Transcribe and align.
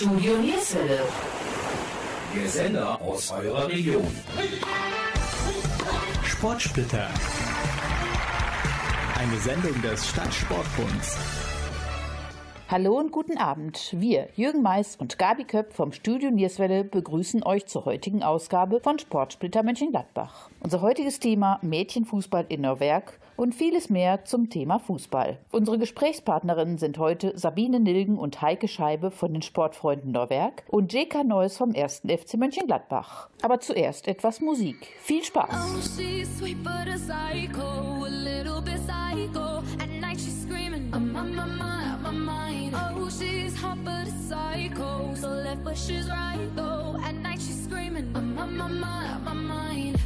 Studio 0.00 0.34
Nierswelle. 0.38 1.00
Der 2.34 2.48
Sender 2.48 2.98
aus 3.02 3.30
eurer 3.32 3.68
Region. 3.68 4.06
Sportsplitter. 6.24 7.06
Eine 9.18 9.36
Sendung 9.40 9.82
des 9.82 10.08
Stadtsportbunds. 10.08 11.18
Hallo 12.70 12.98
und 12.98 13.12
guten 13.12 13.36
Abend. 13.36 13.94
Wir, 13.94 14.28
Jürgen 14.36 14.62
Mais 14.62 14.96
und 14.96 15.18
Gabi 15.18 15.44
Köpp 15.44 15.74
vom 15.74 15.92
Studio 15.92 16.30
Nierswelle, 16.30 16.82
begrüßen 16.82 17.42
euch 17.42 17.66
zur 17.66 17.84
heutigen 17.84 18.22
Ausgabe 18.22 18.80
von 18.80 18.98
Sportsplitter 18.98 19.62
Mönchengladbach. 19.62 20.48
Unser 20.60 20.80
heutiges 20.80 21.20
Thema 21.20 21.58
Mädchenfußball 21.60 22.46
in 22.48 22.62
Neuwerk 22.62 23.19
und 23.40 23.54
vieles 23.54 23.88
mehr 23.88 24.26
zum 24.26 24.50
Thema 24.50 24.78
Fußball. 24.78 25.38
Unsere 25.50 25.78
Gesprächspartnerinnen 25.78 26.76
sind 26.76 26.98
heute 26.98 27.32
Sabine 27.38 27.80
Nilgen 27.80 28.18
und 28.18 28.42
Heike 28.42 28.68
Scheibe 28.68 29.10
von 29.10 29.32
den 29.32 29.40
Sportfreunden 29.40 30.12
Neuwerk 30.12 30.62
und 30.68 30.92
J.K. 30.92 31.24
Neuss 31.24 31.56
vom 31.56 31.74
1. 31.74 32.02
FC 32.06 32.34
Mönchengladbach. 32.34 33.30
Aber 33.40 33.58
zuerst 33.60 34.08
etwas 34.08 34.42
Musik. 34.42 34.94
Viel 35.00 35.24
Spaß! 35.24 35.48
Oh, 35.52 35.80
she's 35.80 36.28
sweet 36.38 36.62
but 36.62 36.86
a 36.86 36.98
psycho, 36.98 38.04
a 38.04 38.10
little 38.10 38.60
bit 38.60 38.78
psycho. 38.86 39.62
At 39.80 39.88
night 39.88 40.20
she's 40.20 40.42
screaming, 40.42 40.92
I'm 40.92 41.16
on 41.16 41.34
my 41.34 41.46
mind, 41.46 42.02
my 42.02 42.12
mind. 42.12 42.74
Oh, 42.74 43.08
she's 43.08 43.56
hot 43.56 43.78
but 43.82 44.06
a 44.06 44.12
psycho, 44.28 45.14
so 45.14 45.28
left 45.28 45.64
but 45.64 45.78
she's 45.78 46.10
right 46.10 46.46
though. 46.54 46.98
At 47.02 47.14
night 47.14 47.40
she's 47.40 47.64
screaming, 47.64 48.14
I'm 48.14 48.38
on 48.38 48.54
my 48.54 48.68
mind, 48.68 49.24
my 49.24 49.32
mind. 49.32 49.98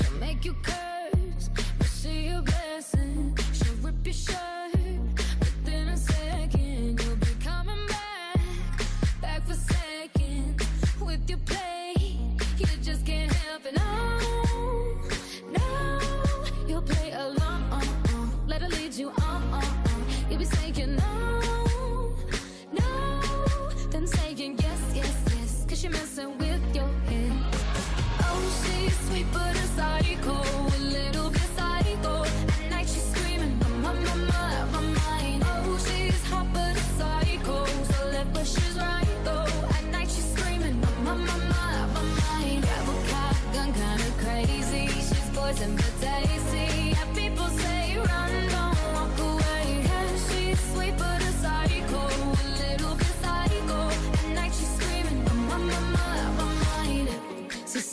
She'll 0.00 0.20
make 0.20 0.44
you 0.44 0.54
curse, 0.62 0.97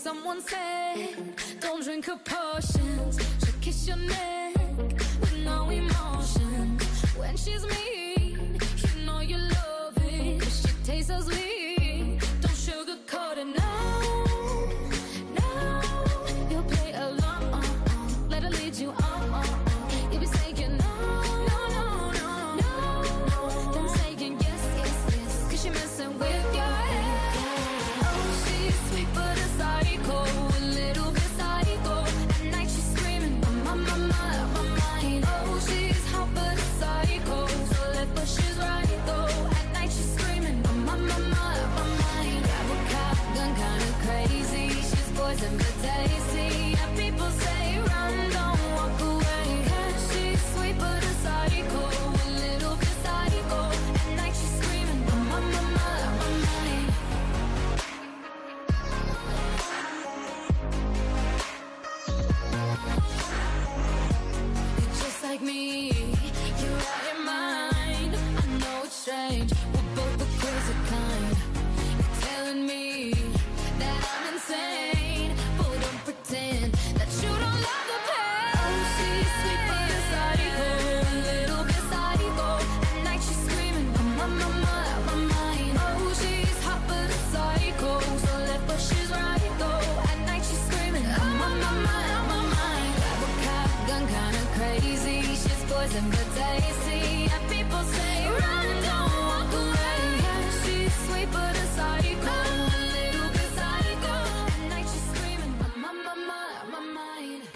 someone 0.06 0.40
said, 0.40 1.16
don't 1.60 1.84
drink 1.84 2.06
her 2.06 2.20
potions. 2.24 3.20
She'll 3.44 3.54
kiss 3.60 3.88
your 3.88 3.98
neck 3.98 4.56
with 5.20 5.38
no 5.44 5.70
emotion. 5.70 6.78
When 7.18 7.36
she's 7.36 7.64
mean, 7.64 8.60
you 8.78 9.06
know 9.06 9.22
you 9.22 9.38
love 9.38 9.98
it. 9.98 10.44
she 10.44 10.70
tastes 10.84 11.10
so 11.10 11.22
sweet. 11.22 11.55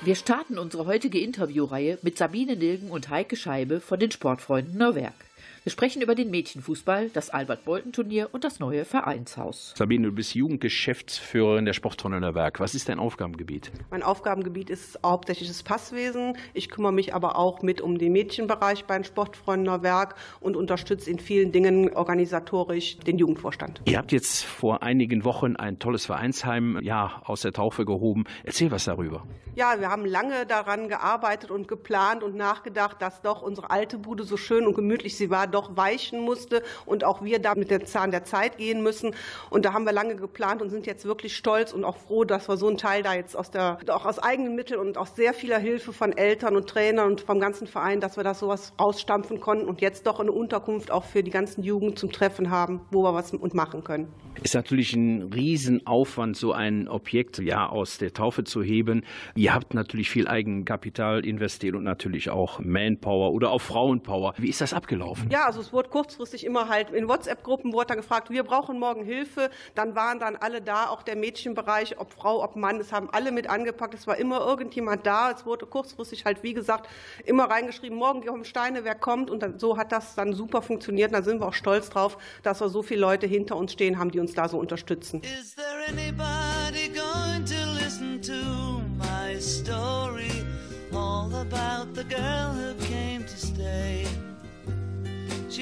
Wir 0.09 0.16
starten 0.16 0.57
unsere 0.57 0.88
heutige 0.88 1.19
Interviewreihe 1.19 2.00
mit 2.01 2.17
Sabine 2.17 2.55
Nilgen 2.55 2.89
und 2.89 3.09
Heike 3.09 3.35
Scheibe 3.35 3.79
von 3.79 4.00
den 4.00 4.09
Sportfreunden 4.09 4.75
Neuwerk. 4.75 5.28
Wir 5.64 5.74
sprechen 5.74 6.02
über 6.02 6.16
den 6.16 6.31
Mädchenfußball, 6.31 7.09
das 7.09 7.31
Albert-Bolten-Turnier 7.31 8.30
und 8.31 8.46
das 8.46 8.59
neue 8.62 8.86
Vereinshaus. 8.86 9.74
Sabine, 9.78 10.08
du 10.08 10.14
bist 10.14 10.34
Jugendgeschäftsführerin 10.34 11.66
der 11.66 11.74
Sportturner 11.74 12.34
Werk. 12.34 12.62
Was 12.62 12.75
ist 12.75 12.88
dein 12.88 12.97
Aufgabengebiet? 12.97 13.69
Mein 13.92 14.02
Aufgabengebiet 14.02 14.69
ist 14.69 15.00
hauptsächlich 15.06 15.50
das 15.50 15.64
Passwesen. 15.64 16.38
Ich 16.53 16.69
kümmere 16.69 16.94
mich 16.94 17.14
aber 17.14 17.36
auch 17.36 17.62
mit 17.62 17.81
um 17.81 17.98
den 17.98 18.14
Mädchenbereich 18.14 18.86
beim 18.86 19.03
Sportfreundener 19.03 19.84
Werk 19.84 20.16
und 20.40 20.56
unterstütze 20.56 21.09
in 21.09 21.19
vielen 21.19 21.52
Dingen 21.52 21.94
organisatorisch 21.94 22.98
den 23.00 23.18
Jugendvorstand. 23.18 23.81
Ihr 23.84 23.98
habt 23.98 24.14
jetzt 24.14 24.46
vor 24.46 24.81
einigen 24.81 25.25
Wochen 25.25 25.58
ein 25.58 25.78
tolles 25.78 26.06
Vereinsheim 26.06 26.80
ja, 26.81 27.22
aus 27.25 27.42
der 27.42 27.52
Taufe 27.52 27.84
gehoben. 27.84 28.24
Erzähl 28.46 28.72
was 28.72 28.86
darüber. 28.86 29.25
Ja, 29.56 29.75
wir 29.80 29.90
haben 29.90 30.06
lange 30.06 30.46
daran 30.46 30.88
gearbeitet 30.88 31.52
und 31.52 31.68
geplant 31.68 32.24
und 32.24 32.36
nachgedacht, 32.36 33.02
dass 33.02 33.22
doch 33.22 33.42
unsere 33.42 33.72
alte 33.72 33.98
Bude 33.98 34.24
so 34.24 34.38
schön 34.38 34.66
und 34.66 34.74
gemütlich 34.74 35.18
sie 35.18 35.30
war, 35.30 35.49
doch 35.50 35.75
weichen 35.75 36.19
musste 36.19 36.63
und 36.86 37.04
auch 37.04 37.24
wir 37.24 37.40
da 37.40 37.56
mit 37.56 37.72
dem 37.72 37.86
Zahn 37.86 38.12
der 38.12 38.24
Zeit 38.24 38.57
gehen 38.57 38.84
müssen. 38.84 39.16
Und 39.50 39.66
da 39.66 39.74
haben 39.74 39.86
wir 39.86 39.94
lange 39.94 40.16
geplant 40.16 40.62
und 40.62 40.69
sind 40.69 40.86
jetzt 40.86 41.06
wirklich 41.06 41.36
stolz 41.36 41.74
und 41.74 41.84
auch 41.84 41.98
froh, 41.98 42.24
dass 42.24 42.48
wir 42.48 42.57
so 42.57 42.68
einen 42.68 42.78
Teil 42.78 43.04
da 43.04 43.13
jetzt 43.13 43.36
aus 43.36 43.51
der, 43.51 43.80
auch 43.90 44.06
aus 44.06 44.19
eigenen 44.19 44.56
Mitteln 44.56 44.80
und 44.80 44.98
aus 44.98 45.16
sehr 45.16 45.34
vieler 45.34 45.60
Hilfe 45.60 45.94
von 45.94 46.16
Eltern 46.16 46.56
und 46.56 46.68
Trainern 46.68 47.12
und 47.12 47.22
vom 47.22 47.40
ganzen 47.40 47.68
Verein, 47.68 48.00
dass 48.00 48.18
wir 48.18 48.24
das 48.24 48.40
sowas 48.40 48.74
rausstampfen 48.80 49.40
konnten 49.40 49.68
und 49.68 49.81
jetzt 49.81 50.06
doch 50.07 50.19
eine 50.19 50.31
Unterkunft 50.31 50.92
auch 50.92 51.06
für 51.06 51.24
die 51.24 51.31
ganzen 51.31 51.63
Jugend 51.63 51.98
zum 51.98 52.12
Treffen 52.12 52.50
haben, 52.50 52.81
wo 52.92 53.04
wir 53.04 53.13
was 53.13 53.30
und 53.34 53.54
machen 53.54 53.84
können. 53.84 54.07
Ist 54.42 54.56
natürlich 54.56 54.94
ein 54.94 55.34
Riesenaufwand, 55.34 56.38
so 56.38 56.54
ein 56.54 56.88
Objekt 56.88 57.40
ja 57.40 57.68
aus 57.68 57.98
der 57.98 58.13
Taufe 58.13 58.44
zu 58.45 58.63
heben. 58.63 59.04
Ihr 59.36 59.54
habt 59.54 59.74
natürlich 59.74 60.10
viel 60.10 60.28
Eigenkapital 60.28 61.25
investiert 61.25 61.75
und 61.75 61.84
natürlich 61.84 62.30
auch 62.30 62.60
Manpower 62.60 63.34
oder 63.34 63.52
auch 63.52 63.60
Frauenpower. 63.60 64.34
Wie 64.38 64.50
ist 64.50 64.62
das 64.62 64.74
abgelaufen? 64.74 65.30
Ja, 65.30 65.38
Ja, 65.39 65.45
also 65.45 65.62
es 65.62 65.71
wurde 65.71 65.88
kurzfristig 65.88 66.45
immer 66.45 66.68
halt 66.68 66.89
in 66.89 67.07
WhatsApp-Gruppen 67.07 67.71
wurde 67.71 67.88
dann 67.88 67.97
gefragt, 68.00 68.30
wir 68.30 68.44
brauchen 68.44 68.77
morgen 68.77 69.06
Hilfe. 69.06 69.50
Dann 69.74 69.95
waren 69.95 70.19
dann 70.19 70.36
alle 70.36 70.62
da, 70.62 70.89
auch 70.89 71.01
der 71.01 71.15
Mädchenbereich, 71.15 71.97
ob 71.97 72.12
Frau, 72.12 72.44
ob 72.44 72.57
Mann. 72.57 72.77
Es 72.81 72.91
haben 72.91 73.09
alle 73.09 73.31
mit 73.31 73.50
angepackt. 73.50 73.94
Es 73.94 74.06
war 74.06 74.18
immer 74.18 74.41
irgendjemand 74.41 75.07
da. 75.07 75.31
Es 75.31 75.45
wurde 75.45 75.65
kurzfristig 75.65 76.25
halt, 76.25 76.44
wie 76.44 76.53
gesagt, 76.53 76.89
immer 77.24 77.45
reingeschrieben, 77.45 77.97
morgen 77.97 78.25
kommen 78.25 78.44
Steine, 78.44 78.83
wer 78.83 78.95
kommt. 78.95 79.30
Und 79.30 79.41
dann, 79.41 79.59
so 79.59 79.77
hat 79.77 79.94
das 79.94 80.13
dann 80.13 80.33
super 80.33 80.62
funktioniert. 80.62 81.13
Da 81.13 81.21
sind 81.21 81.39
wir 81.39 81.47
auch 81.47 81.53
stolz 81.53 81.89
drauf, 81.89 82.18
dass 82.44 82.59
wir 82.59 82.68
so 82.68 82.83
viele 82.83 83.00
Leute 83.00 83.25
hinter 83.25 83.56
uns 83.56 83.71
stehen 83.71 83.97
haben, 83.97 84.12
die 84.12 84.19
uns 84.19 84.33
da 84.33 84.50
so 84.50 84.59
unterstützen. 84.59 85.21
Is 85.21 85.56
there 85.56 85.65
anybody 85.88 86.89
going 86.89 87.45
to 87.45 87.81
listen 87.81 88.21
to 88.21 88.81
my 88.97 89.39
story? 89.39 90.44
All 90.92 91.33
about 91.33 91.95
the 91.95 92.03
girl 92.03 92.51
who. 92.53 92.88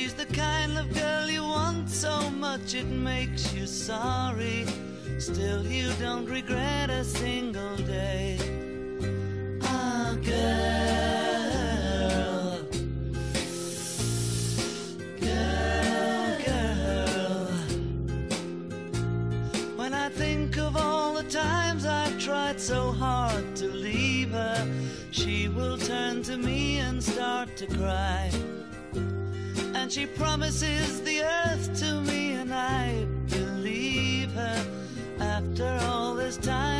She's 0.07 0.15
the 0.15 0.33
kind 0.33 0.77
of 0.77 0.93
girl 0.93 1.29
you 1.29 1.43
want 1.43 1.89
so 1.89 2.29
much 2.29 2.73
it 2.75 2.85
makes 2.85 3.53
you 3.53 3.67
sorry. 3.67 4.65
Still, 5.19 5.67
you 5.67 5.91
don't 5.99 6.25
regret 6.25 6.89
a 6.89 7.03
single 7.03 7.75
day. 7.75 8.37
Ah, 9.63 10.15
girl. 10.23 10.47
Girl, 15.19 16.37
girl. 16.45 17.47
When 19.75 19.93
I 19.93 20.07
think 20.07 20.57
of 20.57 20.77
all 20.77 21.15
the 21.15 21.23
times 21.23 21.85
I've 21.85 22.17
tried 22.17 22.61
so 22.61 22.93
hard 22.93 23.57
to 23.57 23.67
leave 23.67 24.31
her, 24.31 24.65
she 25.11 25.49
will 25.49 25.77
turn 25.77 26.23
to 26.23 26.37
me 26.37 26.77
and 26.77 27.03
start 27.03 27.57
to 27.57 27.67
cry. 27.67 28.31
And 29.87 29.93
she 29.93 30.05
promises 30.05 30.99
the 31.03 31.23
earth 31.23 31.79
to 31.79 32.01
me, 32.01 32.33
and 32.33 32.53
I 32.53 33.07
believe 33.29 34.29
her. 34.33 34.65
After 35.17 35.79
all 35.83 36.13
this 36.13 36.35
time, 36.35 36.76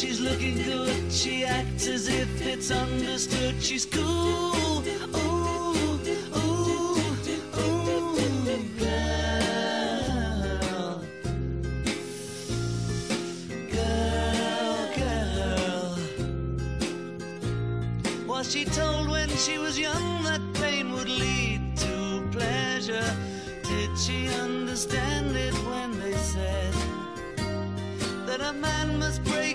she's 0.00 0.20
looking 0.20 0.56
good. 0.62 1.12
She 1.12 1.44
acts 1.44 1.86
as 1.86 2.08
if 2.08 2.40
it's 2.40 2.70
understood. 2.70 3.62
She's 3.62 3.84
cool. 3.84 4.02
Ooh, 4.02 4.82
ooh, 5.14 5.74
ooh, 5.76 5.98
girl. 8.78 9.44
Girl, 13.74 14.88
girl. 14.96 15.98
Was 18.26 18.50
she 18.50 18.64
told 18.64 19.10
when 19.10 19.28
she 19.28 19.58
was 19.58 19.78
young 19.78 20.24
that 20.24 20.40
pain 20.54 20.92
would 20.92 21.10
lead 21.10 21.76
to 21.76 22.26
pleasure? 22.32 23.14
Did 23.64 23.98
she 23.98 24.28
understand 24.28 25.36
it 25.36 25.54
when 25.68 26.00
they 26.00 26.14
said? 26.14 26.74
that 28.30 28.42
a 28.42 28.52
man 28.52 28.96
must 29.00 29.24
break 29.24 29.49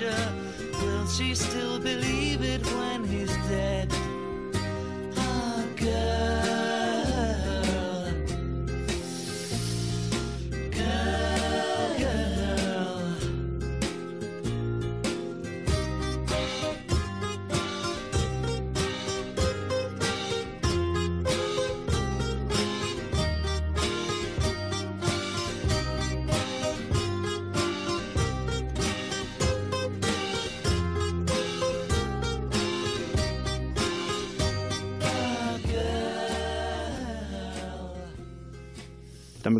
Will 0.00 1.06
she 1.08 1.34
still 1.34 1.80
believe 1.80 2.40
it 2.42 2.64
when 2.76 2.97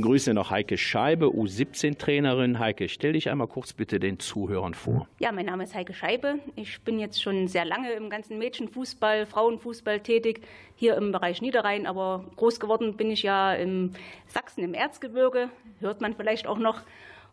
begrüßen 0.01 0.33
noch 0.33 0.53
Heike 0.53 0.79
Scheibe, 0.79 1.27
U17-Trainerin. 1.27 2.61
Heike, 2.61 2.89
stell 2.89 3.15
dich 3.15 3.31
einmal 3.31 3.49
kurz 3.49 3.73
bitte 3.73 3.99
den 3.99 4.21
Zuhörern 4.21 4.73
vor. 4.75 5.09
Ja, 5.19 5.33
mein 5.33 5.47
Name 5.47 5.65
ist 5.65 5.75
Heike 5.75 5.93
Scheibe. 5.93 6.39
Ich 6.55 6.81
bin 6.83 7.01
jetzt 7.01 7.21
schon 7.21 7.49
sehr 7.49 7.65
lange 7.65 7.91
im 7.95 8.09
ganzen 8.09 8.39
Mädchenfußball, 8.39 9.27
Frauenfußball 9.27 9.99
tätig, 9.99 10.43
hier 10.77 10.95
im 10.95 11.11
Bereich 11.11 11.43
Niederrhein. 11.43 11.85
Aber 11.85 12.25
groß 12.37 12.61
geworden 12.61 12.97
bin 12.97 13.11
ich 13.11 13.25
ja 13.25 13.53
im 13.55 13.91
Sachsen, 14.29 14.63
im 14.63 14.73
Erzgebirge, 14.73 15.49
hört 15.81 16.01
man 16.01 16.15
vielleicht 16.15 16.47
auch 16.47 16.59
noch. 16.59 16.83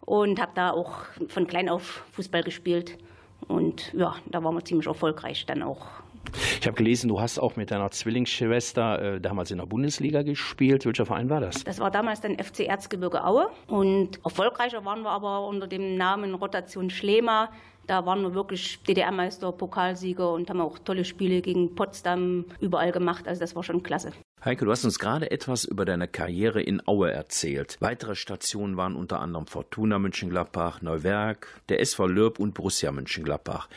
Und 0.02 0.42
habe 0.42 0.54
da 0.56 0.72
auch 0.72 1.04
von 1.28 1.46
klein 1.46 1.70
auf 1.70 2.04
Fußball 2.14 2.42
gespielt. 2.42 2.98
Und 3.48 3.94
ja, 3.94 4.16
da 4.26 4.44
waren 4.44 4.56
wir 4.56 4.66
ziemlich 4.66 4.88
erfolgreich 4.88 5.46
dann 5.46 5.62
auch 5.62 5.86
ich 6.60 6.68
habe 6.68 6.76
gelesen, 6.76 7.08
du 7.08 7.20
hast 7.20 7.40
auch 7.40 7.56
mit 7.56 7.72
deiner 7.72 7.92
Zwillingsschwester 7.92 9.16
äh, 9.16 9.22
damals 9.22 9.52
in 9.52 9.58
der 9.58 9.66
Bundesliga 9.66 10.24
gespielt. 10.24 10.86
Welcher 10.86 11.06
Verein 11.06 11.30
war 11.30 11.40
das? 11.40 11.64
Das 11.64 11.80
war 11.80 11.92
damals 11.92 12.22
dann 12.22 12.38
FC 12.38 12.62
Erzgebirge 12.62 13.24
Aue. 13.24 13.48
Und 13.68 14.24
erfolgreicher 14.24 14.86
waren 14.86 15.02
wir 15.04 15.12
aber 15.12 15.48
unter 15.48 15.68
dem 15.68 15.96
Namen 15.96 16.34
Rotation 16.36 16.90
Schlema. 16.90 17.50
Da 17.88 18.06
waren 18.06 18.22
wir 18.24 18.34
wirklich 18.34 18.80
DDR-Meister, 18.84 19.52
Pokalsieger 19.52 20.34
und 20.34 20.50
haben 20.50 20.62
auch 20.62 20.80
tolle 20.80 21.06
Spiele 21.06 21.42
gegen 21.42 21.76
Potsdam 21.76 22.46
überall 22.60 22.92
gemacht. 22.92 23.28
Also 23.28 23.40
das 23.40 23.56
war 23.56 23.64
schon 23.64 23.84
klasse. 23.84 24.12
Heike, 24.44 24.66
du 24.66 24.72
hast 24.72 24.86
uns 24.86 25.00
gerade 25.00 25.32
etwas 25.32 25.66
über 25.66 25.86
deine 25.86 26.08
Karriere 26.08 26.62
in 26.62 26.88
Aue 26.88 27.12
erzählt. 27.12 27.78
Weitere 27.80 28.16
Stationen 28.16 28.78
waren 28.78 28.96
unter 28.96 29.20
anderem 29.20 29.48
Fortuna 29.48 29.98
Mönchengladbach, 30.00 30.82
Neuwerk, 30.82 31.62
der 31.70 31.80
SV 31.80 32.08
Lörb 32.08 32.40
und 32.40 32.54
Borussia 32.54 32.92
Mönchengladbach. 32.92 33.70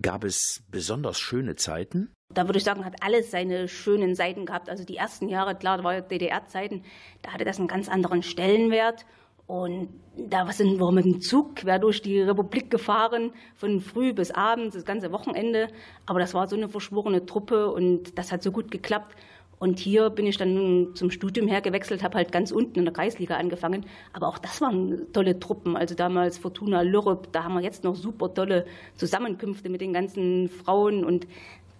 Gab 0.00 0.24
es 0.24 0.62
besonders 0.70 1.18
schöne 1.18 1.56
Zeiten? 1.56 2.12
Da 2.32 2.46
würde 2.46 2.58
ich 2.58 2.64
sagen, 2.64 2.84
hat 2.84 3.02
alles 3.02 3.30
seine 3.30 3.68
schönen 3.68 4.14
Seiten 4.14 4.46
gehabt. 4.46 4.68
Also 4.68 4.84
die 4.84 4.96
ersten 4.96 5.28
Jahre, 5.28 5.54
klar, 5.54 5.82
war 5.82 6.00
DDR-Zeiten, 6.00 6.84
da 7.22 7.32
hatte 7.32 7.44
das 7.44 7.58
einen 7.58 7.68
ganz 7.68 7.88
anderen 7.88 8.22
Stellenwert. 8.22 9.06
Und 9.48 9.88
da 10.14 10.46
sind 10.52 10.78
wir 10.78 10.92
mit 10.92 11.06
dem 11.06 11.22
Zug 11.22 11.56
quer 11.56 11.78
durch 11.78 12.02
die 12.02 12.20
Republik 12.20 12.70
gefahren, 12.70 13.32
von 13.56 13.80
früh 13.80 14.12
bis 14.12 14.30
abends, 14.30 14.74
das 14.74 14.84
ganze 14.84 15.10
Wochenende. 15.10 15.68
Aber 16.04 16.20
das 16.20 16.34
war 16.34 16.46
so 16.46 16.54
eine 16.54 16.68
verschworene 16.68 17.24
Truppe 17.24 17.72
und 17.72 18.18
das 18.18 18.30
hat 18.30 18.42
so 18.42 18.52
gut 18.52 18.70
geklappt. 18.70 19.16
Und 19.58 19.78
hier 19.78 20.10
bin 20.10 20.26
ich 20.26 20.36
dann 20.36 20.90
zum 20.94 21.10
Studium 21.10 21.48
hergewechselt, 21.48 22.02
habe 22.02 22.18
halt 22.18 22.30
ganz 22.30 22.52
unten 22.52 22.78
in 22.78 22.84
der 22.84 22.92
Kreisliga 22.92 23.38
angefangen. 23.38 23.86
Aber 24.12 24.28
auch 24.28 24.36
das 24.36 24.60
waren 24.60 25.10
tolle 25.14 25.40
Truppen. 25.40 25.78
Also 25.78 25.94
damals 25.94 26.36
Fortuna 26.36 26.82
Lürrup, 26.82 27.32
da 27.32 27.44
haben 27.44 27.54
wir 27.54 27.62
jetzt 27.62 27.84
noch 27.84 27.96
super 27.96 28.32
tolle 28.34 28.66
Zusammenkünfte 28.96 29.70
mit 29.70 29.80
den 29.80 29.94
ganzen 29.94 30.50
Frauen. 30.50 31.06
Und 31.06 31.26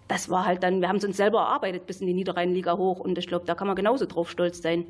das 0.08 0.30
war 0.30 0.46
halt 0.46 0.62
dann, 0.62 0.80
wir 0.80 0.88
haben 0.88 0.96
es 0.96 1.04
uns 1.04 1.18
selber 1.18 1.40
erarbeitet 1.40 1.86
bis 1.86 2.00
in 2.00 2.06
die 2.06 2.14
Niederrheinliga 2.14 2.78
hoch. 2.78 2.98
Und 2.98 3.18
ich 3.18 3.26
glaube, 3.26 3.44
da 3.44 3.54
kann 3.54 3.66
man 3.66 3.76
genauso 3.76 4.06
drauf 4.06 4.30
stolz 4.30 4.62
sein. 4.62 4.86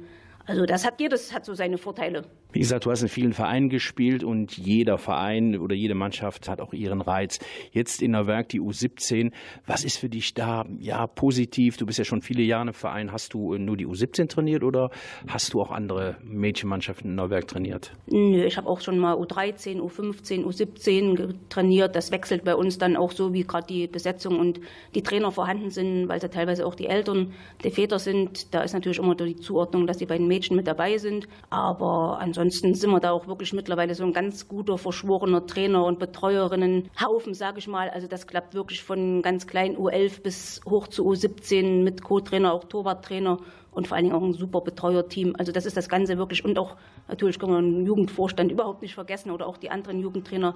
Also 0.48 0.64
das 0.64 0.86
hat 0.86 0.98
jedes 0.98 1.34
hat 1.34 1.44
so 1.44 1.52
seine 1.52 1.76
Vorteile. 1.76 2.22
Wie 2.52 2.60
gesagt, 2.60 2.86
du 2.86 2.90
hast 2.90 3.02
in 3.02 3.08
vielen 3.08 3.34
Vereinen 3.34 3.68
gespielt 3.68 4.24
und 4.24 4.56
jeder 4.56 4.96
Verein 4.96 5.58
oder 5.58 5.74
jede 5.74 5.94
Mannschaft 5.94 6.48
hat 6.48 6.62
auch 6.62 6.72
ihren 6.72 7.02
Reiz. 7.02 7.38
Jetzt 7.72 8.00
in 8.00 8.12
der 8.12 8.26
Werk 8.26 8.48
die 8.48 8.60
U17. 8.60 9.32
Was 9.66 9.84
ist 9.84 9.98
für 9.98 10.08
dich 10.08 10.32
da 10.32 10.64
ja 10.80 11.06
positiv? 11.06 11.76
Du 11.76 11.84
bist 11.84 11.98
ja 11.98 12.06
schon 12.06 12.22
viele 12.22 12.42
Jahre 12.42 12.68
im 12.68 12.72
Verein. 12.72 13.12
Hast 13.12 13.34
du 13.34 13.58
nur 13.58 13.76
die 13.76 13.86
U17 13.86 14.28
trainiert 14.28 14.64
oder 14.64 14.90
hast 15.26 15.52
du 15.52 15.60
auch 15.60 15.70
andere 15.70 16.16
Mädchenmannschaften 16.24 17.10
in 17.10 17.16
Neuwerk 17.16 17.48
trainiert? 17.48 17.92
Nö, 18.06 18.42
ich 18.42 18.56
habe 18.56 18.66
auch 18.66 18.80
schon 18.80 18.98
mal 18.98 19.16
U13, 19.16 19.78
U15, 19.78 20.46
U17 20.46 21.34
trainiert. 21.50 21.94
Das 21.94 22.10
wechselt 22.12 22.44
bei 22.44 22.54
uns 22.54 22.78
dann 22.78 22.96
auch 22.96 23.12
so, 23.12 23.34
wie 23.34 23.44
gerade 23.44 23.66
die 23.66 23.86
Besetzung 23.86 24.40
und 24.40 24.58
die 24.94 25.02
Trainer 25.02 25.30
vorhanden 25.30 25.68
sind, 25.70 26.08
weil 26.08 26.22
sie 26.22 26.30
teilweise 26.30 26.64
auch 26.64 26.74
die 26.74 26.86
Eltern, 26.86 27.34
die 27.62 27.70
Väter 27.70 27.98
sind. 27.98 28.54
Da 28.54 28.62
ist 28.62 28.72
natürlich 28.72 28.98
immer 28.98 29.14
die 29.14 29.36
Zuordnung, 29.36 29.86
dass 29.86 29.98
sie 29.98 30.06
bei 30.06 30.16
den 30.16 30.26
Mädchen 30.28 30.37
Mädchen 30.38 30.56
mit 30.56 30.68
dabei 30.68 30.98
sind. 30.98 31.28
Aber 31.50 32.18
ansonsten 32.20 32.74
sind 32.74 32.90
wir 32.90 33.00
da 33.00 33.10
auch 33.10 33.26
wirklich 33.26 33.52
mittlerweile 33.52 33.94
so 33.94 34.04
ein 34.04 34.12
ganz 34.12 34.46
guter, 34.46 34.78
verschworener 34.78 35.46
Trainer- 35.46 35.84
und 35.84 35.98
Betreuerinnenhaufen, 35.98 37.34
sage 37.34 37.58
ich 37.58 37.66
mal. 37.66 37.90
Also 37.90 38.06
das 38.06 38.26
klappt 38.26 38.54
wirklich 38.54 38.82
von 38.82 39.22
ganz 39.22 39.46
klein 39.48 39.76
U11 39.76 40.22
bis 40.22 40.60
hoch 40.64 40.86
zu 40.86 41.04
U17 41.08 41.82
mit 41.82 42.02
Co-Trainer, 42.02 42.52
auch 42.52 42.64
Torwarttrainer. 42.64 43.38
und 43.70 43.86
vor 43.86 43.96
allen 43.96 44.06
Dingen 44.06 44.16
auch 44.16 44.22
ein 44.22 44.32
super 44.32 44.60
Betreuerteam. 44.60 45.34
Also 45.38 45.52
das 45.52 45.64
ist 45.64 45.76
das 45.76 45.88
Ganze 45.88 46.18
wirklich 46.18 46.44
und 46.44 46.58
auch 46.58 46.76
natürlich 47.06 47.38
können 47.38 47.52
wir 47.52 47.60
den 47.60 47.86
Jugendvorstand 47.86 48.50
überhaupt 48.50 48.82
nicht 48.82 48.94
vergessen 48.94 49.30
oder 49.30 49.46
auch 49.46 49.56
die 49.56 49.70
anderen 49.70 50.00
Jugendtrainer. 50.00 50.54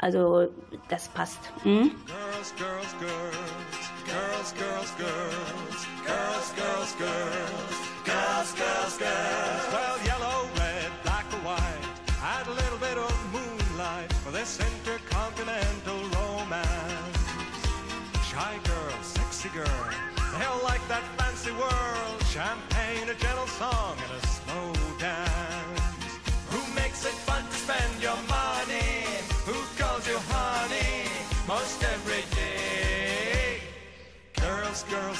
Also 0.00 0.48
das 0.88 1.08
passt. 1.08 1.38
Mhm. 1.64 1.92
Girls, 2.06 2.52
girls, 2.58 2.92
girls, 3.00 3.36
girls, 4.04 4.52
girls, 4.52 4.90
girls, 4.98 6.52
girls, 6.52 6.52
girls, 6.58 6.94
girls, 6.98 7.74
girls, 8.04 8.52
girls, 8.60 8.98
girls. 8.98 9.64
Well, 9.72 9.96
yellow, 10.04 10.48
red, 10.58 10.90
black 11.04 11.26
or 11.32 11.42
white, 11.48 11.84
add 12.22 12.46
a 12.46 12.52
little 12.52 12.78
bit 12.78 12.98
of 12.98 13.12
moonlight 13.32 14.12
for 14.24 14.30
this 14.30 14.58
intercontinental 14.60 16.00
romance. 16.18 17.18
Shy 18.28 18.58
girl, 18.64 19.02
sexy 19.02 19.48
girl, 19.50 19.84
they'll 20.38 20.62
like 20.64 20.84
that 20.88 21.04
fancy 21.16 21.52
world. 21.52 22.18
Champagne, 22.34 23.08
a 23.08 23.14
gentle 23.14 23.46
song, 23.46 23.96
and 24.04 24.12
a 24.22 24.23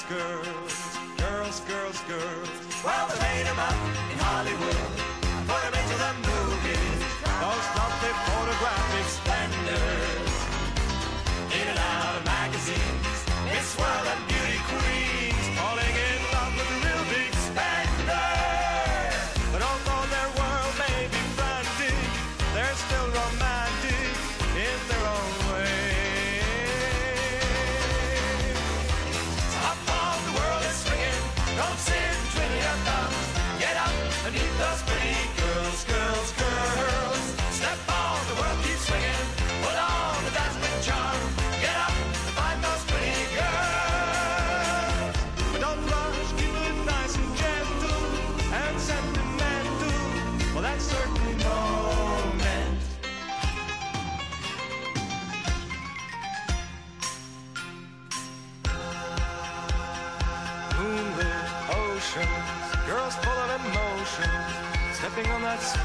Girls, 0.09 0.99
girls, 1.17 1.61
girls, 1.61 2.01
girls. 2.03 2.49
Well, 2.85 3.09
they 3.09 3.19
made 3.21 3.47
them 3.47 3.59
up 3.59 3.73
in 4.13 4.19
Hollywood, 4.19 4.77
put 5.49 5.74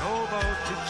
hobo 0.10 0.42
to 0.66 0.89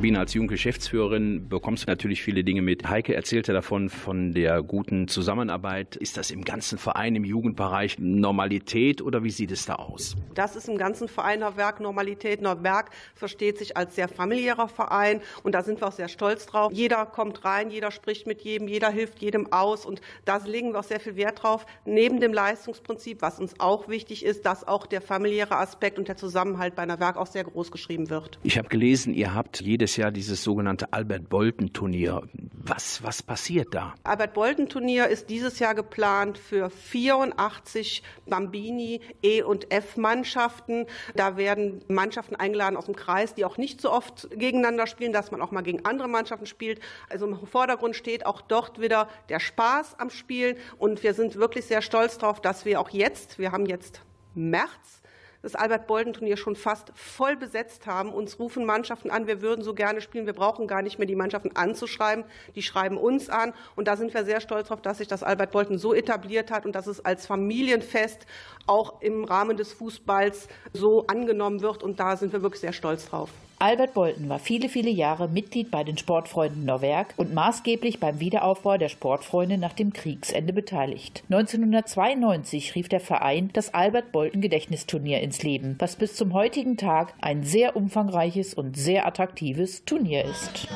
Sabine, 0.00 0.18
als 0.18 0.32
junge 0.32 0.48
Geschäftsführerin 0.48 1.50
bekommst 1.50 1.82
du 1.82 1.90
natürlich 1.90 2.22
viele 2.22 2.42
Dinge 2.42 2.62
mit. 2.62 2.88
Heike 2.88 3.14
erzählte 3.14 3.52
davon, 3.52 3.90
von 3.90 4.32
der 4.32 4.62
guten 4.62 5.08
Zusammenarbeit. 5.08 5.94
Ist 5.94 6.16
das 6.16 6.30
im 6.30 6.42
ganzen 6.42 6.78
Verein, 6.78 7.16
im 7.16 7.24
Jugendbereich 7.24 7.98
Normalität 7.98 9.02
oder 9.02 9.24
wie 9.24 9.30
sieht 9.30 9.50
es 9.50 9.66
da 9.66 9.74
aus? 9.74 10.16
Das 10.34 10.56
ist 10.56 10.70
im 10.70 10.78
ganzen 10.78 11.06
Verein 11.06 11.40
Neuwerk 11.40 11.80
Normalität. 11.80 12.40
Neuwerk 12.40 12.92
versteht 13.14 13.58
sich 13.58 13.76
als 13.76 13.94
sehr 13.94 14.08
familiärer 14.08 14.68
Verein 14.68 15.20
und 15.42 15.54
da 15.54 15.62
sind 15.62 15.82
wir 15.82 15.88
auch 15.88 15.92
sehr 15.92 16.08
stolz 16.08 16.46
drauf. 16.46 16.72
Jeder 16.72 17.04
kommt 17.04 17.44
rein, 17.44 17.70
jeder 17.70 17.90
spricht 17.90 18.26
mit 18.26 18.40
jedem, 18.40 18.68
jeder 18.68 18.88
hilft 18.88 19.20
jedem 19.20 19.52
aus 19.52 19.84
und 19.84 20.00
da 20.24 20.38
legen 20.38 20.72
wir 20.72 20.78
auch 20.78 20.84
sehr 20.84 21.00
viel 21.00 21.16
Wert 21.16 21.42
drauf. 21.42 21.66
Neben 21.84 22.20
dem 22.20 22.32
Leistungsprinzip, 22.32 23.20
was 23.20 23.38
uns 23.38 23.52
auch 23.60 23.86
wichtig 23.88 24.24
ist, 24.24 24.46
dass 24.46 24.66
auch 24.66 24.86
der 24.86 25.02
familiäre 25.02 25.58
Aspekt 25.58 25.98
und 25.98 26.08
der 26.08 26.16
Zusammenhalt 26.16 26.74
bei 26.74 26.86
Neuwerk 26.86 27.18
auch 27.18 27.26
sehr 27.26 27.44
groß 27.44 27.70
geschrieben 27.70 28.08
wird. 28.08 28.38
Ich 28.42 28.56
habe 28.56 28.70
gelesen, 28.70 29.12
ihr 29.12 29.34
habt 29.34 29.60
jedes 29.60 29.89
Jahr 29.96 30.10
dieses 30.10 30.42
sogenannte 30.42 30.92
Albert-Bolten-Turnier. 30.92 32.22
Was, 32.52 33.02
was 33.02 33.22
passiert 33.22 33.74
da? 33.74 33.94
Albert-Bolten-Turnier 34.04 35.08
ist 35.08 35.30
dieses 35.30 35.58
Jahr 35.58 35.74
geplant 35.74 36.38
für 36.38 36.70
84 36.70 38.02
Bambini 38.26 39.00
E- 39.22 39.42
und 39.42 39.72
F-Mannschaften. 39.72 40.86
Da 41.14 41.36
werden 41.36 41.82
Mannschaften 41.88 42.36
eingeladen 42.36 42.76
aus 42.76 42.86
dem 42.86 42.96
Kreis, 42.96 43.34
die 43.34 43.44
auch 43.44 43.56
nicht 43.56 43.80
so 43.80 43.90
oft 43.90 44.28
gegeneinander 44.30 44.86
spielen, 44.86 45.12
dass 45.12 45.30
man 45.30 45.40
auch 45.40 45.50
mal 45.50 45.62
gegen 45.62 45.84
andere 45.84 46.08
Mannschaften 46.08 46.46
spielt. 46.46 46.80
Also 47.08 47.26
im 47.26 47.46
Vordergrund 47.46 47.96
steht 47.96 48.26
auch 48.26 48.40
dort 48.40 48.80
wieder 48.80 49.08
der 49.28 49.40
Spaß 49.40 49.98
am 49.98 50.10
Spielen. 50.10 50.56
Und 50.78 51.02
wir 51.02 51.14
sind 51.14 51.36
wirklich 51.36 51.64
sehr 51.64 51.82
stolz 51.82 52.18
darauf, 52.18 52.40
dass 52.40 52.64
wir 52.64 52.80
auch 52.80 52.90
jetzt, 52.90 53.38
wir 53.38 53.52
haben 53.52 53.66
jetzt 53.66 54.02
März, 54.34 54.99
das 55.42 55.54
Albert-Bolden-Turnier 55.54 56.36
schon 56.36 56.54
fast 56.54 56.92
voll 56.94 57.36
besetzt 57.36 57.86
haben. 57.86 58.12
Uns 58.12 58.38
rufen 58.38 58.64
Mannschaften 58.64 59.10
an, 59.10 59.26
wir 59.26 59.42
würden 59.42 59.62
so 59.62 59.74
gerne 59.74 60.00
spielen. 60.00 60.26
Wir 60.26 60.32
brauchen 60.32 60.66
gar 60.66 60.82
nicht 60.82 60.98
mehr 60.98 61.06
die 61.06 61.16
Mannschaften 61.16 61.56
anzuschreiben. 61.56 62.24
Die 62.54 62.62
schreiben 62.62 62.96
uns 62.98 63.30
an. 63.30 63.54
Und 63.76 63.88
da 63.88 63.96
sind 63.96 64.12
wir 64.12 64.24
sehr 64.24 64.40
stolz 64.40 64.68
darauf, 64.68 64.82
dass 64.82 64.98
sich 64.98 65.08
das 65.08 65.22
Albert-Bolden 65.22 65.78
so 65.78 65.94
etabliert 65.94 66.50
hat 66.50 66.66
und 66.66 66.74
dass 66.74 66.86
es 66.86 67.04
als 67.04 67.26
Familienfest 67.26 68.26
auch 68.66 69.00
im 69.00 69.24
Rahmen 69.24 69.56
des 69.56 69.72
Fußballs 69.72 70.48
so 70.72 71.06
angenommen 71.06 71.62
wird. 71.62 71.82
Und 71.82 72.00
da 72.00 72.16
sind 72.16 72.32
wir 72.32 72.42
wirklich 72.42 72.60
sehr 72.60 72.72
stolz 72.72 73.06
drauf. 73.06 73.30
Albert 73.62 73.92
Bolten 73.92 74.30
war 74.30 74.38
viele, 74.38 74.70
viele 74.70 74.88
Jahre 74.88 75.28
Mitglied 75.28 75.70
bei 75.70 75.84
den 75.84 75.98
Sportfreunden 75.98 76.64
Norwerk 76.64 77.12
und 77.18 77.34
maßgeblich 77.34 78.00
beim 78.00 78.18
Wiederaufbau 78.18 78.78
der 78.78 78.88
Sportfreunde 78.88 79.58
nach 79.58 79.74
dem 79.74 79.92
Kriegsende 79.92 80.54
beteiligt. 80.54 81.22
1992 81.28 82.74
rief 82.74 82.88
der 82.88 83.00
Verein 83.00 83.50
das 83.52 83.74
Albert 83.74 84.12
Bolten 84.12 84.40
Gedächtnisturnier 84.40 85.20
ins 85.20 85.42
Leben, 85.42 85.76
was 85.78 85.96
bis 85.96 86.16
zum 86.16 86.32
heutigen 86.32 86.78
Tag 86.78 87.12
ein 87.20 87.44
sehr 87.44 87.76
umfangreiches 87.76 88.54
und 88.54 88.78
sehr 88.78 89.06
attraktives 89.06 89.84
Turnier 89.84 90.24
ist. 90.24 90.66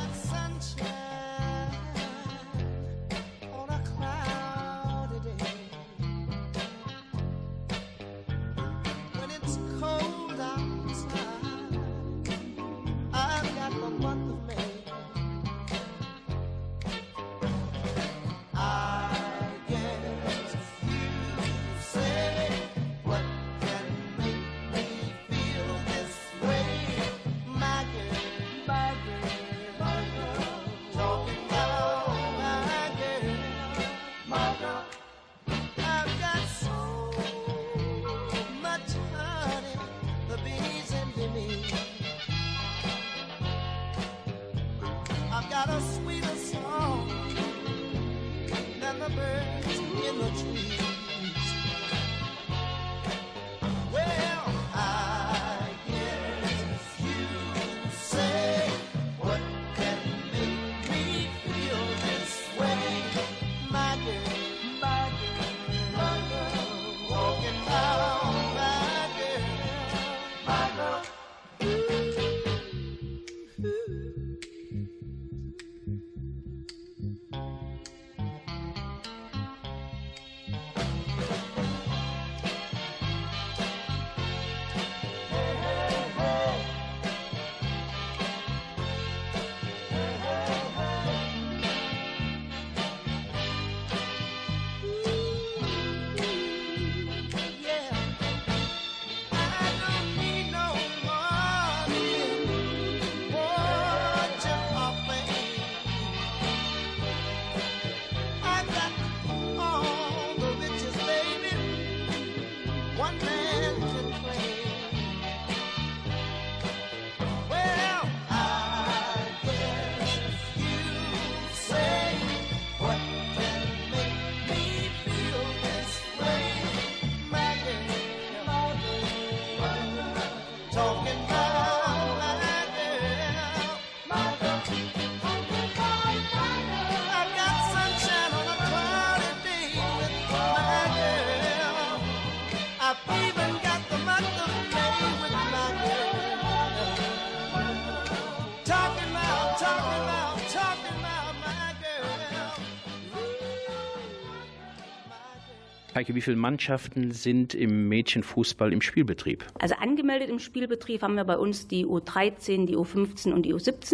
Heike, 155.94 156.16
wie 156.16 156.20
viele 156.20 156.36
Mannschaften 156.36 157.12
sind 157.12 157.54
im 157.54 157.88
Mädchenfußball 157.88 158.72
im 158.72 158.80
Spielbetrieb? 158.80 159.44
Also 159.60 159.76
angemeldet 159.76 160.28
im 160.28 160.40
Spielbetrieb 160.40 161.02
haben 161.02 161.14
wir 161.14 161.22
bei 161.22 161.38
uns 161.38 161.68
die 161.68 161.86
U13, 161.86 162.66
die 162.66 162.76
U15 162.76 163.32
und 163.32 163.42
die 163.42 163.54
U17. 163.54 163.92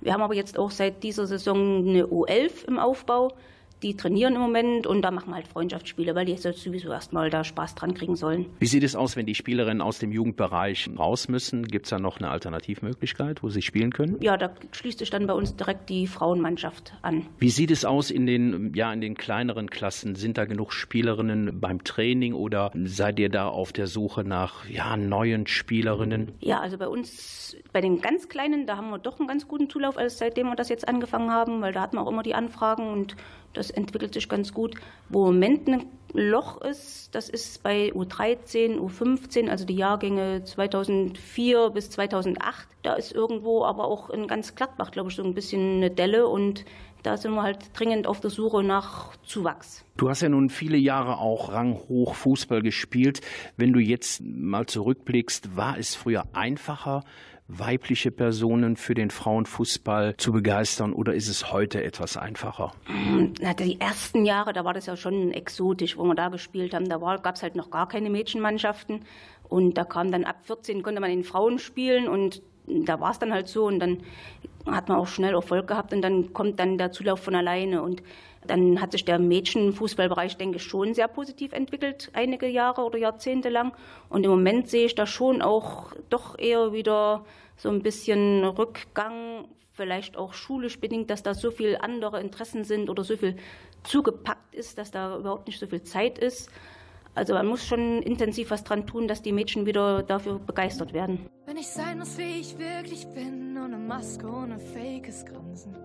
Wir 0.00 0.12
haben 0.12 0.22
aber 0.22 0.34
jetzt 0.34 0.56
auch 0.56 0.70
seit 0.70 1.02
dieser 1.02 1.26
Saison 1.26 1.88
eine 1.88 2.06
U11 2.06 2.68
im 2.68 2.78
Aufbau. 2.78 3.34
Die 3.82 3.96
trainieren 3.96 4.34
im 4.34 4.40
Moment 4.40 4.86
und 4.86 5.02
da 5.02 5.10
machen 5.10 5.30
wir 5.30 5.36
halt 5.36 5.48
Freundschaftsspiele, 5.48 6.14
weil 6.14 6.24
die 6.24 6.32
jetzt 6.32 6.42
sowieso 6.42 6.90
erstmal 6.90 7.30
da 7.30 7.42
Spaß 7.42 7.74
dran 7.74 7.94
kriegen 7.94 8.14
sollen. 8.14 8.46
Wie 8.60 8.66
sieht 8.66 8.84
es 8.84 8.94
aus, 8.94 9.16
wenn 9.16 9.26
die 9.26 9.34
Spielerinnen 9.34 9.80
aus 9.80 9.98
dem 9.98 10.12
Jugendbereich 10.12 10.88
raus 10.96 11.28
müssen? 11.28 11.66
Gibt 11.66 11.86
es 11.86 11.90
da 11.90 11.98
noch 11.98 12.18
eine 12.18 12.30
Alternativmöglichkeit, 12.30 13.42
wo 13.42 13.48
sie 13.48 13.62
spielen 13.62 13.92
können? 13.92 14.18
Ja, 14.20 14.36
da 14.36 14.52
schließt 14.70 15.00
sich 15.00 15.10
dann 15.10 15.26
bei 15.26 15.32
uns 15.34 15.56
direkt 15.56 15.88
die 15.88 16.06
Frauenmannschaft 16.06 16.94
an. 17.02 17.26
Wie 17.38 17.50
sieht 17.50 17.72
es 17.72 17.84
aus 17.84 18.10
in 18.10 18.26
den, 18.26 18.72
ja, 18.74 18.92
in 18.92 19.00
den 19.00 19.16
kleineren 19.16 19.68
Klassen? 19.68 20.14
Sind 20.14 20.38
da 20.38 20.44
genug 20.44 20.72
Spielerinnen 20.72 21.60
beim 21.60 21.82
Training 21.82 22.34
oder 22.34 22.70
seid 22.84 23.18
ihr 23.18 23.30
da 23.30 23.48
auf 23.48 23.72
der 23.72 23.88
Suche 23.88 24.22
nach 24.22 24.68
ja, 24.68 24.96
neuen 24.96 25.48
Spielerinnen? 25.48 26.32
Ja, 26.40 26.60
also 26.60 26.78
bei 26.78 26.86
uns, 26.86 27.56
bei 27.72 27.80
den 27.80 28.00
ganz 28.00 28.28
Kleinen, 28.28 28.66
da 28.66 28.76
haben 28.76 28.90
wir 28.90 28.98
doch 28.98 29.18
einen 29.18 29.28
ganz 29.28 29.48
guten 29.48 29.68
Zulauf, 29.68 29.98
als 29.98 30.18
seitdem 30.18 30.46
wir 30.46 30.56
das 30.56 30.68
jetzt 30.68 30.86
angefangen 30.86 31.30
haben, 31.30 31.60
weil 31.62 31.72
da 31.72 31.80
hatten 31.80 31.96
wir 31.96 32.02
auch 32.02 32.10
immer 32.10 32.22
die 32.22 32.34
Anfragen 32.34 32.88
und 32.88 33.16
das 33.54 33.70
entwickelt 33.70 34.14
sich 34.14 34.28
ganz 34.28 34.52
gut. 34.52 34.74
Wo 35.08 35.28
im 35.28 35.34
Moment 35.34 35.68
ein 35.68 35.90
Loch 36.14 36.60
ist, 36.60 37.14
das 37.14 37.28
ist 37.28 37.62
bei 37.62 37.92
U13, 37.92 38.78
U15, 38.78 39.48
also 39.48 39.64
die 39.64 39.76
Jahrgänge 39.76 40.44
2004 40.44 41.70
bis 41.70 41.90
2008. 41.90 42.68
Da 42.82 42.94
ist 42.94 43.12
irgendwo 43.12 43.64
aber 43.64 43.84
auch 43.84 44.10
in 44.10 44.26
ganz 44.26 44.54
Gladbach, 44.54 44.90
glaube 44.90 45.10
ich, 45.10 45.16
so 45.16 45.22
ein 45.22 45.34
bisschen 45.34 45.76
eine 45.76 45.90
Delle 45.90 46.26
und 46.26 46.64
da 47.02 47.16
sind 47.16 47.34
wir 47.34 47.42
halt 47.42 47.70
dringend 47.72 48.06
auf 48.06 48.20
der 48.20 48.30
Suche 48.30 48.62
nach 48.62 49.16
Zuwachs. 49.24 49.84
Du 49.96 50.08
hast 50.08 50.22
ja 50.22 50.28
nun 50.28 50.50
viele 50.50 50.76
Jahre 50.76 51.18
auch 51.18 51.52
ranghoch 51.52 52.14
Fußball 52.14 52.62
gespielt. 52.62 53.20
Wenn 53.56 53.72
du 53.72 53.80
jetzt 53.80 54.22
mal 54.22 54.66
zurückblickst, 54.66 55.56
war 55.56 55.78
es 55.78 55.96
früher 55.96 56.24
einfacher, 56.32 57.02
weibliche 57.48 58.10
Personen 58.10 58.76
für 58.76 58.94
den 58.94 59.10
Frauenfußball 59.10 60.16
zu 60.16 60.32
begeistern 60.32 60.92
oder 60.92 61.14
ist 61.14 61.28
es 61.28 61.52
heute 61.52 61.82
etwas 61.82 62.16
einfacher? 62.16 62.72
Na, 63.40 63.52
die 63.54 63.80
ersten 63.80 64.24
Jahre, 64.24 64.52
da 64.52 64.64
war 64.64 64.74
das 64.74 64.86
ja 64.86 64.96
schon 64.96 65.32
exotisch, 65.32 65.96
wo 65.96 66.04
wir 66.04 66.14
da 66.14 66.28
gespielt 66.28 66.74
haben. 66.74 66.88
Da 66.88 66.98
gab 66.98 67.36
es 67.36 67.42
halt 67.42 67.56
noch 67.56 67.70
gar 67.70 67.88
keine 67.88 68.10
Mädchenmannschaften 68.10 69.04
und 69.48 69.76
da 69.76 69.84
kam 69.84 70.10
dann 70.12 70.24
ab 70.24 70.36
14 70.44 70.82
konnte 70.82 71.00
man 71.00 71.10
in 71.10 71.24
Frauen 71.24 71.58
spielen 71.58 72.08
und 72.08 72.42
da 72.66 73.00
war 73.00 73.10
es 73.10 73.18
dann 73.18 73.32
halt 73.32 73.48
so 73.48 73.66
und 73.66 73.80
dann 73.80 73.98
hat 74.66 74.88
man 74.88 74.98
auch 74.98 75.08
schnell 75.08 75.34
Erfolg 75.34 75.66
gehabt 75.66 75.92
und 75.92 76.02
dann 76.02 76.32
kommt 76.32 76.60
dann 76.60 76.78
der 76.78 76.92
Zulauf 76.92 77.20
von 77.20 77.34
alleine 77.34 77.82
und 77.82 78.02
dann 78.46 78.80
hat 78.80 78.92
sich 78.92 79.04
der 79.04 79.18
Mädchenfußballbereich, 79.18 80.36
denke 80.36 80.56
ich, 80.56 80.64
schon 80.64 80.94
sehr 80.94 81.08
positiv 81.08 81.52
entwickelt, 81.52 82.10
einige 82.12 82.48
Jahre 82.48 82.82
oder 82.82 82.98
Jahrzehnte 82.98 83.48
lang. 83.48 83.72
Und 84.08 84.24
im 84.24 84.30
Moment 84.30 84.68
sehe 84.68 84.86
ich 84.86 84.94
da 84.94 85.06
schon 85.06 85.42
auch 85.42 85.92
doch 86.08 86.38
eher 86.38 86.72
wieder 86.72 87.24
so 87.56 87.68
ein 87.68 87.82
bisschen 87.82 88.44
Rückgang, 88.44 89.46
vielleicht 89.72 90.16
auch 90.16 90.34
schulisch 90.34 90.80
bedingt, 90.80 91.10
dass 91.10 91.22
da 91.22 91.34
so 91.34 91.50
viel 91.50 91.78
andere 91.80 92.20
Interessen 92.20 92.64
sind 92.64 92.90
oder 92.90 93.04
so 93.04 93.16
viel 93.16 93.36
zugepackt 93.84 94.54
ist, 94.54 94.78
dass 94.78 94.90
da 94.90 95.16
überhaupt 95.16 95.46
nicht 95.46 95.58
so 95.58 95.66
viel 95.66 95.82
Zeit 95.82 96.18
ist. 96.18 96.50
Also 97.14 97.34
man 97.34 97.46
muss 97.46 97.66
schon 97.66 98.02
intensiv 98.02 98.50
was 98.50 98.64
dran 98.64 98.86
tun, 98.86 99.06
dass 99.06 99.20
die 99.22 99.32
Mädchen 99.32 99.66
wieder 99.66 100.02
dafür 100.02 100.38
begeistert 100.38 100.94
werden. 100.94 101.26
Wenn 101.46 101.58
ich 101.58 101.68
sein 101.68 101.98
muss, 101.98 102.16
wie 102.16 102.40
ich 102.40 102.58
wirklich 102.58 103.06
bin, 103.08 103.58
ohne 103.62 103.76
Maske, 103.76 104.26
ohne 104.26 104.58
fakes 104.58 105.24
Grinsen. 105.26 105.76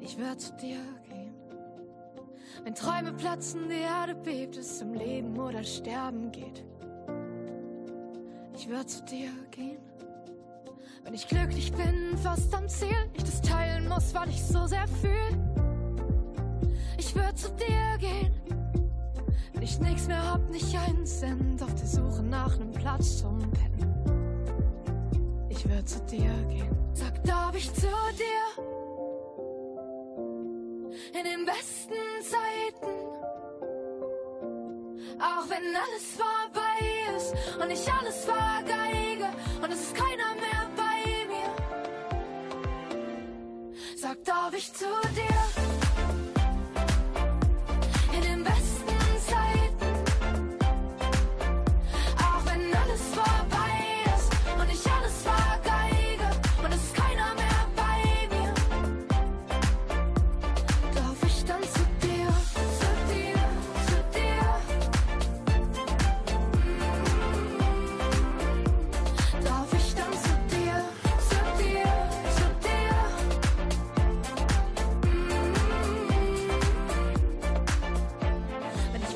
Ich 0.00 0.18
werde 0.18 0.38
zu 0.38 0.52
dir 0.54 0.80
gehen. 1.08 1.34
Wenn 2.64 2.74
Träume 2.74 3.12
platzen, 3.12 3.68
die 3.68 3.80
Erde 3.80 4.14
bebt, 4.14 4.56
es 4.56 4.82
um 4.82 4.94
Leben 4.94 5.38
oder 5.38 5.62
Sterben 5.62 6.32
geht. 6.32 6.64
Ich 8.54 8.68
werde 8.68 8.86
zu 8.86 9.02
dir 9.04 9.30
gehen. 9.50 9.78
Wenn 11.04 11.14
ich 11.14 11.28
glücklich 11.28 11.72
bin, 11.72 12.16
fast 12.18 12.54
am 12.54 12.68
Ziel, 12.68 12.96
ich 13.14 13.24
das 13.24 13.40
teilen 13.40 13.88
muss, 13.88 14.14
weil 14.14 14.28
ich 14.28 14.42
so 14.42 14.66
sehr 14.66 14.86
fühl. 14.88 15.38
Ich 16.98 17.14
würde 17.14 17.34
zu 17.34 17.50
dir 17.52 17.98
gehen. 17.98 18.34
Wenn 19.52 19.62
ich 19.62 19.80
nichts 19.80 20.06
mehr 20.06 20.32
hab, 20.32 20.48
nicht 20.50 20.76
einen 20.76 21.06
Cent, 21.06 21.62
auf 21.62 21.74
der 21.74 21.86
Suche 21.86 22.22
nach 22.22 22.58
nem 22.58 22.72
Platz 22.72 23.18
zum 23.18 23.38
Pennen. 23.38 23.94
Ich 25.48 25.66
würde 25.68 25.84
zu 25.84 26.00
dir 26.00 26.32
gehen. 26.48 26.76
Sag, 26.92 27.22
darf 27.24 27.56
ich 27.56 27.72
zu 27.74 27.86
dir? 27.86 28.79
In 31.12 31.24
den 31.24 31.44
besten 31.44 31.94
Zeiten. 32.22 32.86
Auch 35.18 35.48
wenn 35.50 35.76
alles 35.76 36.16
vorbei 36.16 36.78
ist 37.16 37.34
und 37.60 37.70
ich 37.70 37.92
alles 37.92 38.24
vergeige 38.24 39.28
und 39.60 39.72
es 39.72 39.80
ist 39.80 39.94
keiner 39.94 40.34
mehr 40.36 40.70
bei 40.76 41.26
mir. 41.26 41.50
Sag, 43.96 44.24
darf 44.24 44.54
ich 44.54 44.72
zu 44.72 44.86
dir? 45.14 45.59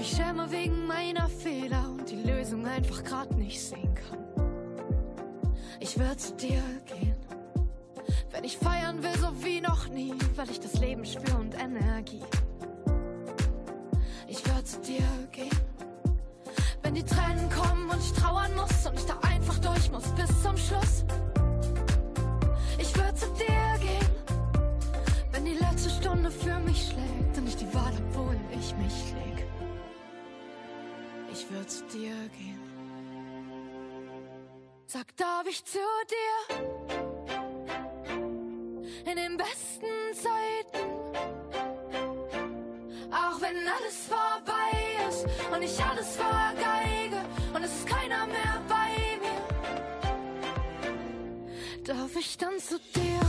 Mich 0.05 0.17
schäme 0.17 0.51
wegen 0.53 0.87
meiner 0.87 1.31
Fehler 1.31 1.89
und 1.89 2.11
die 2.11 2.23
Lösung 2.23 2.67
einfach 2.67 3.03
grad 3.05 3.35
nicht 3.39 3.59
sehen 3.59 3.95
kann. 3.95 4.19
Ich 5.81 5.99
würde 5.99 6.19
zu 6.19 6.35
dir 6.35 6.63
gehen. 6.85 7.17
Wenn 8.31 8.45
ich 8.45 8.59
feiern 8.59 9.03
will, 9.03 9.17
so 9.19 9.29
wie 9.43 9.63
noch 9.63 9.89
nie, 9.89 10.13
weil 10.37 10.51
ich 10.51 10.61
das 10.61 10.75
Leben 10.75 11.07
spüre 11.07 11.39
und 11.39 11.55
Energie. 11.55 12.21
Ich 14.29 14.45
würde 14.47 14.65
zu 14.65 14.79
dir 14.83 15.09
gehen. 15.33 15.59
Wenn 16.83 16.95
die 16.95 17.05
Tränen 17.05 17.49
kommen 17.49 17.89
und 17.89 18.01
ich 18.01 18.13
trauern 18.13 18.55
muss 18.57 18.87
und 18.87 18.99
ich 18.99 19.07
da 19.07 19.19
einfach 19.21 19.59
durch 19.59 19.91
muss 19.91 20.05
bis 20.11 20.43
zum 20.43 20.57
Schluss. 20.59 21.07
Ich 22.79 22.95
würde 22.95 23.15
zu 23.15 23.27
dir 23.39 23.79
gehen. 23.81 24.11
Wenn 25.33 25.47
die 25.47 25.55
letzte 25.55 25.89
Stunde 25.89 26.31
für 26.31 26.59
mich 26.59 26.89
schlägt 26.89 27.39
und 27.39 27.49
ich 27.49 27.57
die 27.57 27.73
Wahl 27.73 27.95
hab, 27.95 28.17
wohin 28.17 28.41
ich 28.53 28.77
mich 28.77 29.15
leg. 29.15 29.34
Würde 31.55 31.67
zu 31.69 31.85
dir 31.85 32.15
gehen. 32.37 32.59
Sag, 34.87 35.17
darf 35.17 35.47
ich 35.49 35.65
zu 35.65 35.79
dir? 36.11 36.57
In 39.09 39.17
den 39.17 39.37
besten 39.37 39.87
Zeiten. 40.15 40.91
Auch 43.13 43.41
wenn 43.41 43.57
alles 43.57 44.09
vorbei 44.09 45.07
ist 45.09 45.27
und 45.53 45.63
ich 45.63 45.85
alles 45.85 46.17
vergeige 46.17 47.25
und 47.55 47.63
es 47.63 47.73
ist 47.73 47.87
keiner 47.87 48.27
mehr 48.27 48.61
bei 48.69 49.19
mir. 49.23 49.43
Darf 51.85 52.17
ich 52.17 52.37
dann? 52.37 52.59
Zu 52.59 52.81
dir, 52.95 53.21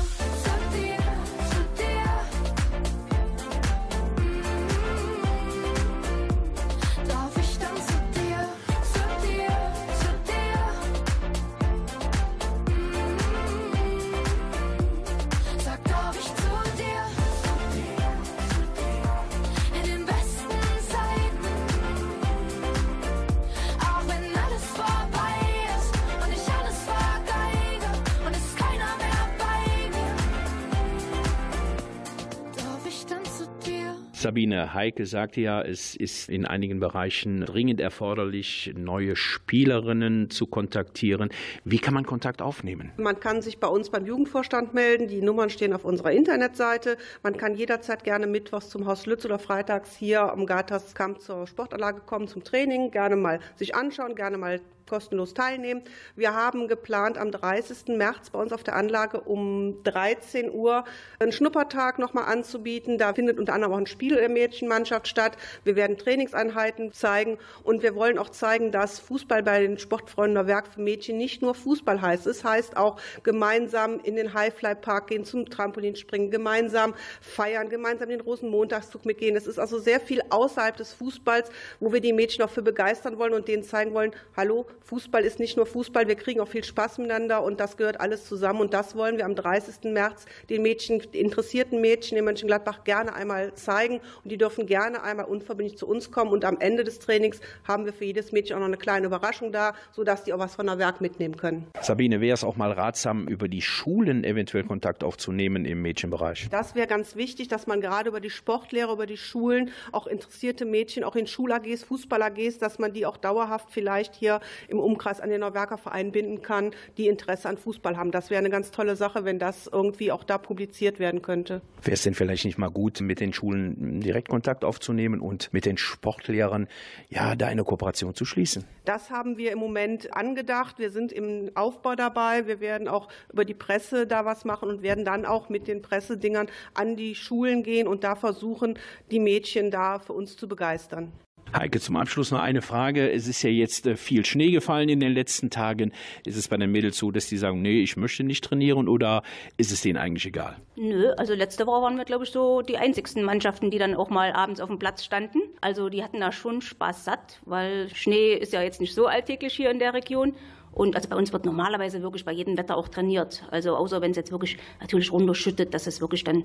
Sabine 34.26 34.74
Heike 34.74 35.06
sagte 35.06 35.40
ja, 35.40 35.62
es 35.62 35.96
ist 35.96 36.30
in 36.30 36.48
einigen 36.48 36.80
Bereichen 36.80 37.42
dringend 37.42 37.80
erforderlich, 37.80 38.74
neue 38.76 39.16
Spielerinnen 39.16 40.32
zu 40.32 40.48
kontaktieren. 40.48 41.30
Wie 41.64 41.78
kann 41.78 41.94
man 41.94 42.08
Kontakt 42.08 42.42
aufnehmen? 42.42 42.92
Man 42.98 43.20
kann 43.20 43.44
sich 43.44 43.60
bei 43.60 43.68
uns 43.68 43.92
beim 43.92 44.04
Jugendvorstand 44.08 44.74
melden. 44.74 45.08
Die 45.08 45.22
Nummern 45.22 45.52
stehen 45.52 45.74
auf 45.74 45.86
unserer 45.86 46.12
Internetseite. 46.12 46.98
Man 47.22 47.38
kann 47.38 47.54
jederzeit 47.54 48.04
gerne 48.04 48.26
mittwochs 48.26 48.70
zum 48.70 48.88
Haus 48.88 49.06
Lütz 49.06 49.26
oder 49.26 49.38
freitags 49.38 49.96
hier 49.96 50.32
am 50.32 50.48
Garterskamp 50.48 51.22
zur 51.22 51.46
Sportanlage 51.46 52.02
kommen, 52.02 52.28
zum 52.28 52.44
Training, 52.44 52.90
gerne 52.90 53.18
mal 53.18 53.40
sich 53.58 53.76
anschauen, 53.76 54.16
gerne 54.16 54.40
mal 54.40 54.60
kostenlos 54.88 55.34
teilnehmen. 55.34 55.82
Wir 56.16 56.34
haben 56.34 56.68
geplant, 56.68 57.18
am 57.18 57.32
30. 57.32 57.96
März 57.98 58.30
bei 58.30 58.40
uns 58.40 58.54
auf 58.54 58.64
der 58.64 58.76
Anlage 58.76 59.22
um 59.22 59.84
13 59.84 60.52
Uhr 60.52 60.86
einen 61.20 61.32
Schnuppertag 61.32 62.00
nochmal 62.00 62.26
anzubieten. 62.26 62.98
Da 62.98 63.14
findet 63.14 63.40
unter 63.40 63.54
anderem 63.54 63.74
auch 63.74 63.78
ein 63.78 63.88
Spiel 63.88 64.16
der 64.16 64.30
Mädchenmannschaft 64.30 65.08
statt. 65.08 65.38
Wir 65.64 65.76
werden 65.76 65.98
Trainingseinheiten 65.98 66.94
zeigen 66.94 67.38
und 67.64 67.84
wir 67.84 67.96
wollen 67.96 68.18
auch 68.18 68.30
zeigen, 68.30 68.72
dass 68.72 69.00
Fußball 69.00 69.44
bei 69.44 69.62
den 69.62 69.78
Sportfreunden 69.78 70.48
Werk 70.48 70.68
für 70.74 70.82
Mädchen 70.82 71.18
nicht 71.18 71.42
nur 71.42 71.56
Fußball 71.56 72.02
heißt. 72.02 72.28
Es 72.28 72.44
heißt 72.44 72.78
auch 72.78 73.00
gemeinsam 73.24 74.00
in 74.02 74.16
den 74.16 74.34
Highfly-Park 74.34 75.08
gehen, 75.08 75.26
zum 75.26 75.50
Trampolinspringen, 75.50 76.32
gemeinsam 76.32 76.94
feiern, 77.22 77.70
gemeinsam 77.70 78.10
den 78.10 78.22
Rosenmontagszug 78.22 79.06
mitgehen. 79.06 79.36
Es 79.36 79.48
ist 79.48 79.60
also 79.60 79.80
sehr 79.80 80.00
viel 80.00 80.22
außerhalb 80.30 80.76
des 80.78 80.94
Fußballs, 80.94 81.50
wo 81.80 81.94
wir 81.94 82.02
die 82.02 82.14
Mädchen 82.14 82.44
auch 82.44 82.50
für 82.50 82.62
begeistern 82.62 83.18
wollen 83.18 83.34
und 83.34 83.48
denen 83.48 83.64
zeigen 83.64 83.94
wollen, 83.94 84.12
hallo, 84.36 84.66
Fußball 84.84 85.24
ist 85.24 85.40
nicht 85.40 85.58
nur 85.58 85.66
Fußball, 85.66 86.08
wir 86.08 86.16
kriegen 86.16 86.40
auch 86.40 86.48
viel 86.48 86.64
Spaß 86.64 86.98
miteinander 87.00 87.44
und 87.44 87.60
das 87.60 87.78
gehört 87.78 88.00
alles 88.00 88.26
zusammen. 88.26 88.62
Und 88.62 88.74
das 88.74 88.96
wollen 88.96 89.18
wir 89.18 89.26
am 89.26 89.36
30. 89.36 89.92
März 89.92 90.26
den 90.50 90.62
Mädchen, 90.62 91.02
die 91.14 91.20
interessierten 91.20 91.82
Mädchen 91.82 92.18
in 92.18 92.26
Mönchengladbach 92.26 92.84
gerne 92.84 93.14
einmal 93.14 93.54
zeigen. 93.56 94.00
Und 94.24 94.32
die 94.32 94.38
dürfen 94.38 94.66
gerne 94.66 95.04
einmal 95.04 95.26
unverbindlich 95.26 95.78
zu 95.78 95.88
uns 95.88 96.12
kommen. 96.12 96.32
Und 96.32 96.46
am 96.46 96.58
Ende 96.60 96.84
des 96.84 97.00
Trainings 97.00 97.40
haben 97.68 97.86
wir 97.86 97.94
für 97.94 98.06
jedes 98.06 98.32
Mädchen 98.32 98.56
auch 98.56 98.60
noch 98.60 98.68
eine 98.68 98.78
kleine 98.78 99.08
Überraschung 99.08 99.52
da, 99.52 99.74
sodass 99.92 100.24
die 100.24 100.34
auch 100.34 100.40
was 100.40 100.56
von 100.56 100.68
der 100.68 100.78
Werk 100.78 101.02
mitnehmen 101.02 101.38
können. 101.38 101.68
Sabine, 101.82 102.22
wäre 102.22 102.34
es 102.34 102.44
auch 102.44 102.56
mal 102.56 102.72
ratsam, 102.72 103.28
über 103.28 103.48
die 103.48 103.62
Schulen 103.62 104.24
eventuell 104.24 104.64
Kontakt 104.64 105.04
aufzunehmen 105.04 105.66
im 105.66 105.82
Mädchenbereich? 105.82 106.48
Das 106.52 106.76
wäre 106.76 106.88
ganz 106.88 107.16
wichtig, 107.16 107.48
dass 107.48 107.68
man 107.68 107.82
gerade 107.82 108.10
über 108.10 108.20
die 108.20 108.30
Sportlehrer, 108.30 108.94
über 108.94 109.06
die 109.06 109.18
Schulen, 109.18 109.72
auch 109.92 110.08
interessierte 110.08 110.66
Mädchen, 110.66 111.04
auch 111.04 111.16
in 111.16 111.28
Schul-AGs, 111.28 111.84
Fußball-AGs, 111.84 112.58
dass 112.60 112.80
man 112.80 112.94
die 112.94 113.06
auch 113.06 113.18
dauerhaft 113.18 113.68
vielleicht 113.72 114.16
hier 114.16 114.40
im 114.68 114.80
Umkreis 114.80 115.20
an 115.20 115.30
den 115.30 115.42
Neuwerker 115.42 115.78
Verein 115.78 116.12
binden 116.12 116.42
kann, 116.42 116.72
die 116.98 117.08
Interesse 117.08 117.50
an 117.50 117.58
Fußball 117.58 117.98
haben. 117.98 118.12
Das 118.12 118.30
wäre 118.30 118.40
eine 118.40 118.50
ganz 118.50 118.72
tolle 118.72 118.96
Sache, 118.96 119.26
wenn 119.26 119.40
das 119.40 119.68
irgendwie 119.72 120.12
auch 120.12 120.24
da 120.24 120.38
publiziert 120.38 121.00
werden 121.00 121.22
könnte. 121.22 121.62
Wäre 121.82 121.94
es 121.94 122.04
denn 122.04 122.14
vielleicht 122.14 122.46
nicht 122.46 122.58
mal 122.58 122.70
gut, 122.70 123.02
mit 123.02 123.20
den 123.20 123.34
Schulen 123.34 124.02
direkt 124.02 124.30
Kontakt 124.30 124.64
aufzunehmen 124.64 125.20
und 125.20 125.52
mit 125.54 125.66
den 125.66 125.78
Sportlehrern 125.78 126.68
ja 127.10 127.36
da 127.36 127.48
eine 127.48 127.64
Kooperation 127.64 128.14
zu 128.14 128.26
schließen? 128.26 128.66
Das 128.86 129.10
haben 129.10 129.38
wir 129.38 129.52
im 129.52 129.60
Moment 129.60 130.16
angedacht. 130.16 130.80
Wir 130.80 130.90
sind 130.90 131.12
im 131.12 131.52
Aufbau 131.56 131.96
dabei. 131.96 132.48
Wir 132.48 132.60
werden 132.60 132.88
auch 132.88 133.10
über 133.32 133.46
die 133.46 133.54
Presse 133.54 134.08
da 134.08 134.26
was 134.26 134.46
machen 134.46 134.70
und 134.70 134.82
werden 134.82 135.06
dann 135.06 135.26
auch 135.26 135.50
mit 135.50 135.68
den 135.68 135.82
Pressedingern 135.82 136.48
an 136.74 136.96
die 136.96 137.16
Schulen 137.16 137.64
gehen 137.64 137.88
und 137.88 138.04
da 138.04 138.16
versuchen, 138.16 138.78
die 139.12 139.20
Mädchen 139.20 139.72
da 139.72 140.00
für 140.00 140.14
uns 140.14 140.38
zu 140.38 140.48
begeistern. 140.48 141.12
Heike, 141.54 141.80
zum 141.80 141.96
Abschluss 141.96 142.32
noch 142.32 142.42
eine 142.42 142.62
Frage. 142.62 143.12
Es 143.12 143.28
ist 143.28 143.42
ja 143.42 143.50
jetzt 143.50 143.88
äh, 143.88 143.96
viel 143.96 144.26
Schnee 144.26 144.52
gefallen 144.52 144.90
in 144.90 145.00
den 145.00 145.14
letzten 145.14 145.50
Tagen. 145.50 145.94
Ist 146.26 146.38
es 146.38 146.48
bei 146.48 146.58
den 146.58 146.72
Mädels 146.72 146.98
so, 146.98 147.12
dass 147.12 147.28
die 147.28 147.38
sagen, 147.38 147.62
nee, 147.62 147.82
ich 147.82 147.98
möchte 147.98 148.24
nicht 148.24 148.44
trainieren 148.44 148.88
oder 148.88 149.24
ist 149.58 149.72
es 149.72 149.82
denen 149.82 149.98
eigentlich 149.98 150.26
egal? 150.26 150.58
Nö, 150.76 151.12
also 151.18 151.34
letzte 151.34 151.66
Woche 151.66 151.84
waren 151.84 151.98
wir, 151.98 152.06
glaube 152.06 152.26
ich, 152.26 152.32
so 152.32 152.62
die 152.62 152.78
einzigsten 152.78 153.24
Mannschaften, 153.24 153.72
die 153.72 153.78
dann 153.78 153.96
auch 153.96 154.10
mal 154.10 154.34
abends 154.34 154.60
auf 154.60 154.70
dem 154.70 154.80
Platz 154.80 155.06
standen. 155.06 155.40
Also 155.62 155.90
die 155.90 156.04
hatten 156.04 156.20
da 156.20 156.32
schon 156.32 156.62
Spaß 156.62 157.06
satt, 157.06 157.40
weil 157.46 157.90
Schnee 157.94 158.34
ist 158.34 158.52
ja 158.52 158.62
jetzt 158.62 158.82
nicht 158.82 158.94
so 158.94 159.08
alltäglich 159.08 159.54
hier 159.54 159.72
in 159.72 159.80
der 159.80 159.94
Region. 159.94 160.34
Und 160.76 160.96
also 160.96 161.08
bei 161.08 161.16
uns 161.16 161.32
wird 161.32 161.46
normalerweise 161.46 162.02
wirklich 162.02 162.26
bei 162.26 162.34
jedem 162.34 162.58
Wetter 162.58 162.76
auch 162.76 162.90
trainiert. 162.90 163.44
Also 163.50 163.76
außer 163.76 164.02
wenn 164.02 164.12
es 164.12 164.18
jetzt 164.18 164.32
wirklich 164.32 164.58
natürlich 164.82 165.12
runterschüttet, 165.12 165.74
dass 165.74 165.88
es 165.88 166.02
wirklich 166.02 166.26
dann 166.26 166.44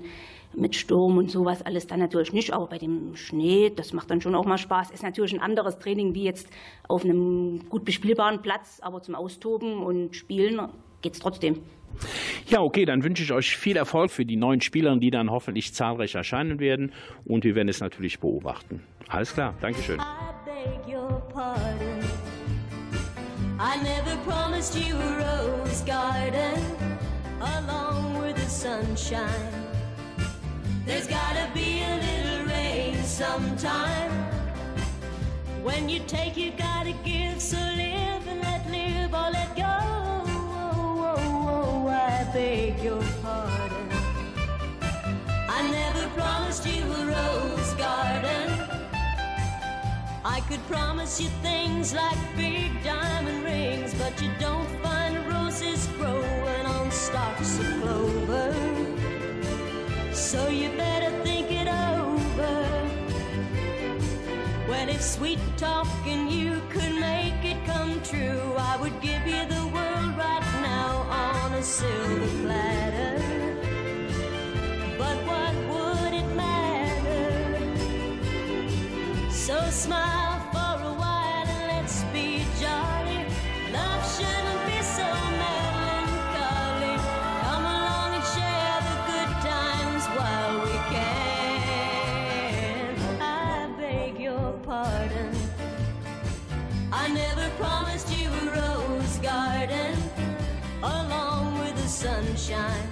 mit 0.55 0.75
Sturm 0.75 1.17
und 1.17 1.29
sowas 1.29 1.61
alles 1.61 1.85
dann 1.85 1.99
natürlich 1.99 2.31
nicht. 2.31 2.53
Aber 2.53 2.67
bei 2.67 2.77
dem 2.77 3.13
Schnee, 3.15 3.69
das 3.75 3.91
macht 3.91 4.09
dann 4.09 4.21
schon 4.21 4.33
auch 4.33 4.45
mal 4.45 4.57
Spaß. 4.57 4.91
Ist 4.91 5.03
natürlich 5.03 5.33
ein 5.33 5.41
anderes 5.41 5.77
Training 5.79 6.15
wie 6.15 6.23
jetzt 6.23 6.49
auf 6.87 7.03
einem 7.03 7.67
gut 7.69 7.83
bespielbaren 7.83 8.41
Platz, 8.41 8.79
aber 8.81 9.01
zum 9.01 9.15
Austoben 9.15 9.83
und 9.83 10.15
Spielen 10.15 10.61
geht's 11.01 11.19
trotzdem. 11.19 11.59
Ja, 12.47 12.61
okay, 12.61 12.85
dann 12.85 13.03
wünsche 13.03 13.23
ich 13.23 13.33
euch 13.33 13.57
viel 13.57 13.75
Erfolg 13.75 14.11
für 14.11 14.25
die 14.25 14.37
neuen 14.37 14.61
Spieler, 14.61 14.95
die 14.97 15.11
dann 15.11 15.29
hoffentlich 15.29 15.73
zahlreich 15.73 16.15
erscheinen 16.15 16.61
werden. 16.61 16.93
Und 17.25 17.43
wir 17.43 17.55
werden 17.55 17.67
es 17.67 17.81
natürlich 17.81 18.19
beobachten. 18.21 18.81
Alles 19.09 19.33
klar, 19.33 19.55
Dankeschön. 19.59 19.99
I 19.99 20.03
beg 20.45 20.95
your 20.95 21.21
pardon. 21.33 22.10
I 23.63 23.75
never 23.83 24.17
promised 24.23 24.75
you 24.75 24.95
a 24.95 25.17
rose 25.19 25.81
garden 25.81 26.65
along 27.39 28.17
with 28.17 28.35
the 28.37 28.49
sunshine. 28.49 29.53
There's 30.83 31.05
gotta 31.05 31.47
be 31.53 31.83
a 31.83 31.95
little 32.07 32.47
rain 32.47 33.03
sometime. 33.03 34.11
When 35.61 35.87
you 35.89 35.99
take, 36.07 36.37
you 36.37 36.53
gotta 36.57 36.93
give. 37.05 37.39
So 37.39 37.57
live 37.57 38.25
and 38.25 38.41
let 38.41 38.65
live 38.71 39.13
or 39.13 39.29
let 39.29 39.55
go. 39.55 39.63
Oh, 39.63 40.23
oh, 40.57 41.15
oh, 41.15 41.85
oh 41.85 41.87
I 41.87 42.27
beg 42.33 42.81
your 42.81 43.03
pardon. 43.21 43.89
I 45.47 45.69
never 45.69 46.07
promised 46.19 46.65
you 46.65 46.81
a 46.81 47.05
rose. 47.05 47.60
I 50.23 50.39
could 50.41 50.65
promise 50.67 51.19
you 51.19 51.29
things 51.41 51.93
like 51.95 52.17
big 52.37 52.83
diamond 52.83 53.43
rings, 53.43 53.95
but 53.95 54.21
you 54.21 54.29
don't 54.39 54.69
find 54.83 55.17
roses 55.27 55.87
growing 55.97 56.65
on 56.65 56.91
stalks 56.91 57.57
of 57.57 57.65
clover. 57.81 58.53
So 60.13 60.47
you 60.47 60.69
better 60.77 61.09
think 61.23 61.51
it 61.51 61.67
over. 61.67 62.89
Well, 64.69 64.89
if 64.89 65.01
sweet 65.01 65.39
talking 65.57 66.29
you 66.29 66.61
could 66.69 66.95
make 66.99 67.43
it 67.43 67.65
come 67.65 67.99
true, 68.03 68.53
I 68.57 68.77
would 68.79 69.01
give 69.01 69.25
you 69.25 69.43
the 69.45 69.65
world 69.73 70.17
right 70.17 70.59
now 70.61 70.97
on 71.09 71.53
a 71.53 71.63
silver 71.63 72.27
platter. 72.43 73.30
So 79.51 79.59
smile 79.69 80.39
for 80.53 80.75
a 80.81 80.93
while 80.93 81.45
and 81.45 81.67
let's 81.67 82.03
be 82.13 82.45
jolly. 82.61 83.25
Love 83.73 84.03
shouldn't 84.15 84.65
be 84.65 84.81
so 84.81 85.03
melancholy. 85.43 86.95
Come 87.43 87.65
along 87.75 88.13
and 88.15 88.23
share 88.33 88.79
the 88.89 88.97
good 89.11 89.31
times 89.51 90.03
while 90.15 90.55
we 90.63 90.75
can. 90.95 92.95
I 93.19 93.67
beg 93.77 94.21
your 94.21 94.53
pardon. 94.63 95.35
I 96.93 97.09
never 97.09 97.49
promised 97.57 98.09
you 98.17 98.29
a 98.29 98.31
rose 98.55 99.17
garden 99.17 99.97
along 100.81 101.59
with 101.59 101.75
the 101.75 101.89
sunshine. 101.89 102.87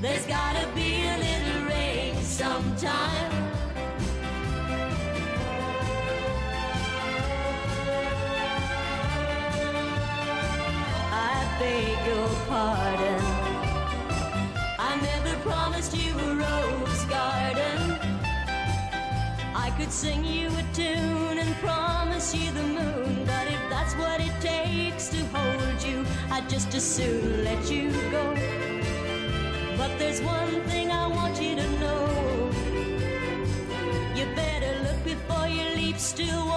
There's 0.00 0.24
gotta 0.24 0.66
be 0.74 1.04
a 1.04 1.18
little 1.18 1.66
rain 1.68 2.16
sometime. 2.22 3.17
Your 12.06 12.28
pardon. 12.48 13.22
I 14.78 14.92
never 15.02 15.34
promised 15.40 15.96
you 15.96 16.12
a 16.18 16.34
rose 16.34 17.04
garden. 17.04 17.98
I 19.54 19.72
could 19.76 19.92
sing 19.92 20.24
you 20.24 20.48
a 20.48 20.64
tune 20.72 21.38
and 21.38 21.54
promise 21.56 22.34
you 22.34 22.50
the 22.52 22.62
moon, 22.62 23.24
but 23.24 23.46
if 23.46 23.62
that's 23.70 23.94
what 23.94 24.20
it 24.20 24.34
takes 24.40 25.08
to 25.08 25.24
hold 25.26 25.82
you, 25.82 26.04
I'd 26.30 26.48
just 26.48 26.74
as 26.74 26.84
soon 26.84 27.44
let 27.44 27.70
you 27.70 27.90
go. 28.10 28.24
But 29.76 29.96
there's 29.98 30.20
one 30.20 30.60
thing 30.62 30.90
I 30.90 31.06
want 31.06 31.40
you 31.40 31.54
to 31.54 31.68
know. 31.80 32.50
You 34.16 34.26
better 34.34 34.72
look 34.82 35.04
before 35.04 35.46
you 35.46 35.64
leap. 35.76 35.98
Still 35.98 36.48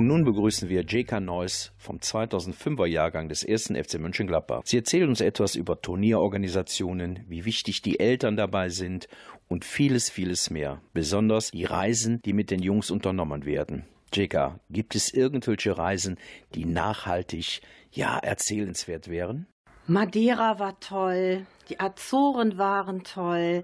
Nun 0.10 0.24
begrüßen 0.24 0.70
wir 0.70 0.82
J.K. 0.82 1.20
Neuss 1.20 1.72
vom 1.78 1.98
2005er 1.98 2.88
Jahrgang 2.88 3.30
des 3.30 3.48
1. 3.48 3.74
FC 3.80 4.00
Mönchengladbach. 4.00 4.64
Sie 4.66 4.78
erzählt 4.78 5.08
uns 5.08 5.22
etwas 5.22 5.54
über 5.54 5.80
Turnierorganisationen, 5.80 7.20
wie 7.28 7.46
wichtig 7.46 7.84
die 7.84 8.00
Eltern 8.00 8.36
dabei 8.36 8.70
sind 8.70 9.08
und 9.48 9.66
vieles, 9.66 10.10
vieles 10.10 10.50
mehr. 10.50 10.82
Besonders 10.94 11.52
die 11.52 11.66
Reisen, 11.66 12.24
die 12.24 12.34
mit 12.34 12.50
den 12.50 12.64
Jungs 12.64 12.90
unternommen 12.90 13.46
werden. 13.46 13.86
J.K., 14.12 14.60
gibt 14.72 14.96
es 14.96 15.14
irgendwelche 15.14 15.78
Reisen, 15.78 16.18
die 16.56 16.66
nachhaltig, 16.66 17.62
ja, 17.92 18.18
erzählenswert 18.18 19.10
wären? 19.10 19.46
Madeira 19.86 20.58
war 20.58 20.80
toll, 20.80 21.46
die 21.70 21.80
Azoren 21.80 22.58
waren 22.58 23.04
toll. 23.04 23.64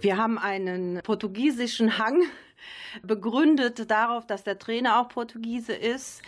Wir 0.00 0.16
haben 0.16 0.38
einen 0.38 1.00
portugiesischen 1.02 1.98
Hang 1.98 2.22
begründet 3.02 3.90
darauf, 3.90 4.26
dass 4.26 4.42
der 4.42 4.58
Trainer 4.58 5.00
auch 5.00 5.08
Portugiese 5.08 5.74
ist. 5.74 6.22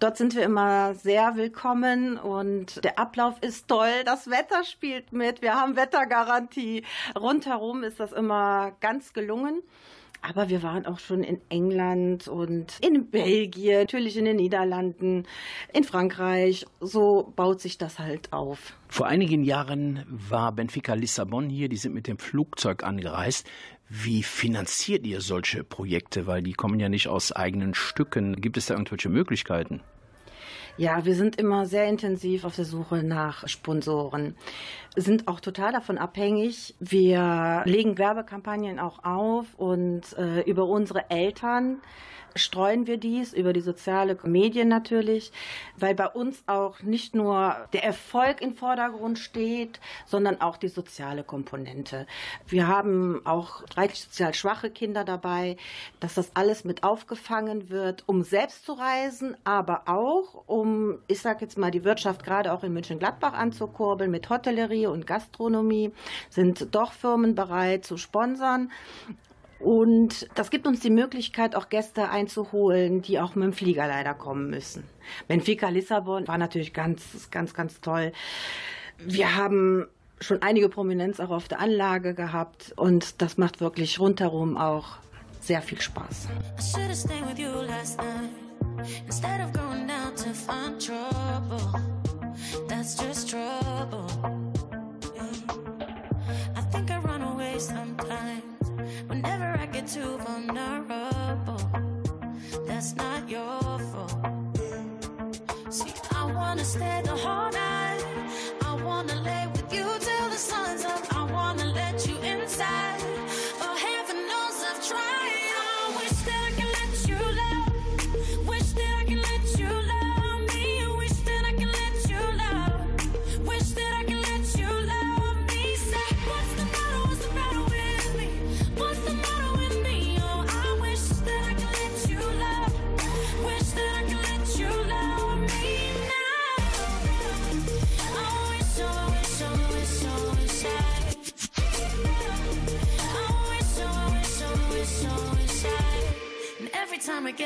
Dort 0.00 0.16
sind 0.16 0.36
wir 0.36 0.44
immer 0.44 0.94
sehr 0.94 1.34
willkommen 1.34 2.18
und 2.18 2.84
der 2.84 3.00
Ablauf 3.00 3.34
ist 3.40 3.66
toll. 3.66 4.04
Das 4.04 4.30
Wetter 4.30 4.62
spielt 4.62 5.12
mit. 5.12 5.42
Wir 5.42 5.54
haben 5.54 5.74
Wettergarantie. 5.74 6.84
Rundherum 7.18 7.82
ist 7.82 7.98
das 7.98 8.12
immer 8.12 8.72
ganz 8.80 9.12
gelungen. 9.12 9.60
Aber 10.20 10.48
wir 10.48 10.62
waren 10.62 10.86
auch 10.86 10.98
schon 10.98 11.22
in 11.22 11.40
England 11.48 12.28
und 12.28 12.78
in 12.80 13.10
Belgien, 13.10 13.80
natürlich 13.80 14.16
in 14.16 14.24
den 14.24 14.36
Niederlanden, 14.36 15.26
in 15.72 15.84
Frankreich. 15.84 16.66
So 16.80 17.32
baut 17.36 17.60
sich 17.60 17.78
das 17.78 17.98
halt 17.98 18.32
auf. 18.32 18.74
Vor 18.88 19.06
einigen 19.06 19.44
Jahren 19.44 20.04
war 20.08 20.52
Benfica 20.52 20.94
Lissabon 20.94 21.48
hier, 21.48 21.68
die 21.68 21.76
sind 21.76 21.94
mit 21.94 22.06
dem 22.06 22.18
Flugzeug 22.18 22.82
angereist. 22.84 23.48
Wie 23.88 24.22
finanziert 24.22 25.06
ihr 25.06 25.20
solche 25.22 25.64
Projekte? 25.64 26.26
Weil 26.26 26.42
die 26.42 26.52
kommen 26.52 26.78
ja 26.78 26.88
nicht 26.88 27.08
aus 27.08 27.32
eigenen 27.32 27.74
Stücken. 27.74 28.36
Gibt 28.36 28.58
es 28.58 28.66
da 28.66 28.74
irgendwelche 28.74 29.08
Möglichkeiten? 29.08 29.80
Ja, 30.78 31.04
wir 31.04 31.16
sind 31.16 31.34
immer 31.40 31.66
sehr 31.66 31.86
intensiv 31.88 32.44
auf 32.44 32.54
der 32.54 32.64
Suche 32.64 33.02
nach 33.02 33.48
Sponsoren. 33.48 34.36
Sind 34.94 35.26
auch 35.26 35.40
total 35.40 35.72
davon 35.72 35.98
abhängig. 35.98 36.76
Wir 36.78 37.62
legen 37.64 37.98
Werbekampagnen 37.98 38.78
auch 38.78 39.02
auf 39.02 39.46
und 39.56 40.16
äh, 40.16 40.42
über 40.42 40.66
unsere 40.66 41.10
Eltern 41.10 41.80
streuen 42.34 42.86
wir 42.86 42.96
dies, 42.96 43.32
über 43.32 43.52
die 43.52 43.60
soziale 43.60 44.16
Medien 44.24 44.68
natürlich, 44.68 45.32
weil 45.76 45.94
bei 45.94 46.08
uns 46.08 46.42
auch 46.46 46.80
nicht 46.82 47.14
nur 47.14 47.56
der 47.72 47.84
Erfolg 47.84 48.40
im 48.40 48.54
Vordergrund 48.54 49.18
steht, 49.18 49.80
sondern 50.06 50.40
auch 50.40 50.56
die 50.56 50.68
soziale 50.68 51.24
Komponente. 51.24 52.06
Wir 52.46 52.66
haben 52.66 53.22
auch 53.24 53.62
reichlich 53.76 54.04
sozial 54.04 54.34
schwache 54.34 54.70
Kinder 54.70 55.04
dabei, 55.04 55.56
dass 56.00 56.14
das 56.14 56.34
alles 56.34 56.64
mit 56.64 56.82
aufgefangen 56.82 57.70
wird, 57.70 58.04
um 58.06 58.22
selbst 58.22 58.64
zu 58.64 58.72
reisen, 58.72 59.36
aber 59.44 59.82
auch 59.86 60.44
um, 60.46 60.98
ich 61.06 61.20
sage 61.20 61.40
jetzt 61.42 61.58
mal, 61.58 61.70
die 61.70 61.84
Wirtschaft 61.84 62.24
gerade 62.24 62.52
auch 62.52 62.64
in 62.64 62.72
München-Gladbach 62.72 63.32
anzukurbeln 63.32 64.10
mit 64.10 64.28
Hotellerie 64.28 64.86
und 64.86 65.06
Gastronomie, 65.06 65.92
sind 66.30 66.74
doch 66.74 66.92
Firmen 66.92 67.34
bereit 67.34 67.84
zu 67.84 67.96
sponsern. 67.96 68.70
Und 69.60 70.28
das 70.34 70.50
gibt 70.50 70.66
uns 70.66 70.80
die 70.80 70.90
Möglichkeit, 70.90 71.56
auch 71.56 71.68
Gäste 71.68 72.10
einzuholen, 72.10 73.02
die 73.02 73.18
auch 73.18 73.34
mit 73.34 73.44
dem 73.44 73.52
Flieger 73.52 73.86
leider 73.86 74.14
kommen 74.14 74.50
müssen. 74.50 74.84
Benfica 75.26 75.68
Lissabon 75.68 76.28
war 76.28 76.38
natürlich 76.38 76.72
ganz, 76.72 77.30
ganz, 77.30 77.54
ganz 77.54 77.80
toll. 77.80 78.12
Wir 78.98 79.36
haben 79.36 79.86
schon 80.20 80.42
einige 80.42 80.68
Prominenz 80.68 81.20
auch 81.20 81.30
auf 81.30 81.48
der 81.48 81.60
Anlage 81.60 82.14
gehabt 82.14 82.72
und 82.76 83.20
das 83.22 83.38
macht 83.38 83.60
wirklich 83.60 84.00
rundherum 84.00 84.56
auch 84.56 84.98
sehr 85.40 85.62
viel 85.62 85.80
Spaß. 85.80 86.28
I 94.60 94.67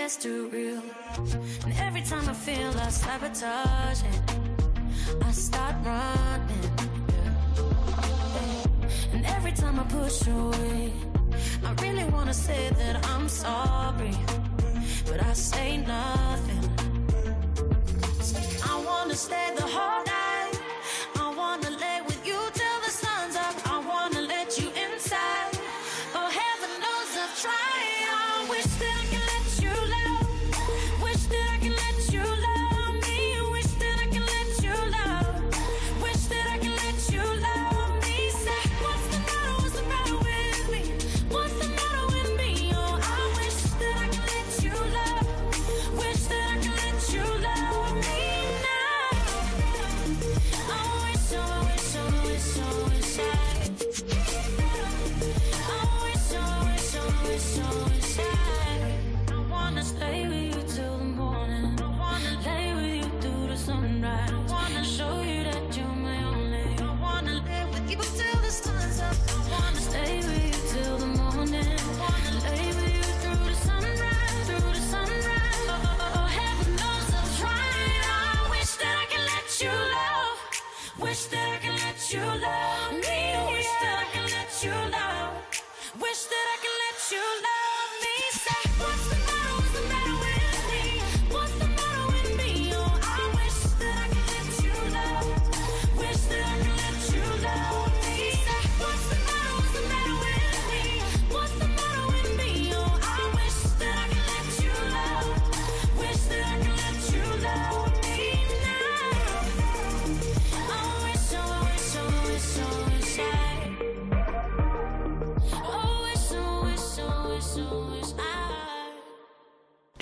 gets 0.02 0.16
too 0.16 0.48
real, 0.48 0.82
and 1.64 1.72
every 1.78 2.02
time 2.02 2.28
I 2.28 2.32
feel 2.32 2.70
I 2.86 2.88
sabotage 2.88 4.02
it, 4.02 4.20
I 5.22 5.30
start 5.30 5.76
running. 5.84 6.70
And 9.12 9.24
every 9.24 9.52
time 9.52 9.78
I 9.78 9.84
push 9.84 10.26
away, 10.26 10.92
I 11.64 11.70
really 11.84 12.04
wanna 12.10 12.34
say 12.34 12.70
that 12.80 12.96
I'm 13.10 13.28
sorry, 13.28 14.16
but 15.06 15.22
I 15.24 15.32
say 15.34 15.76
nothing. 15.76 16.62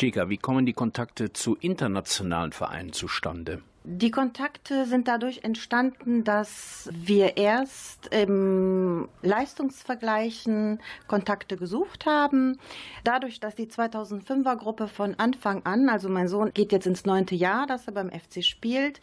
Chica, 0.00 0.30
wie 0.30 0.38
kommen 0.38 0.64
die 0.64 0.72
Kontakte 0.72 1.30
zu 1.34 1.56
internationalen 1.56 2.52
Vereinen 2.52 2.94
zustande? 2.94 3.60
Die 3.84 4.10
Kontakte 4.10 4.86
sind 4.86 5.06
dadurch 5.08 5.44
entstanden, 5.44 6.24
dass 6.24 6.88
wir 6.90 7.36
erst 7.36 8.06
im 8.06 9.10
Leistungsvergleichen 9.20 10.80
Kontakte 11.06 11.58
gesucht 11.58 12.06
haben. 12.06 12.58
Dadurch, 13.04 13.40
dass 13.40 13.56
die 13.56 13.66
2005er 13.66 14.56
Gruppe 14.56 14.88
von 14.88 15.16
Anfang 15.18 15.66
an, 15.66 15.90
also 15.90 16.08
mein 16.08 16.28
Sohn 16.28 16.54
geht 16.54 16.72
jetzt 16.72 16.86
ins 16.86 17.04
neunte 17.04 17.34
Jahr, 17.34 17.66
dass 17.66 17.86
er 17.86 17.92
beim 17.92 18.08
FC 18.08 18.42
spielt, 18.42 19.02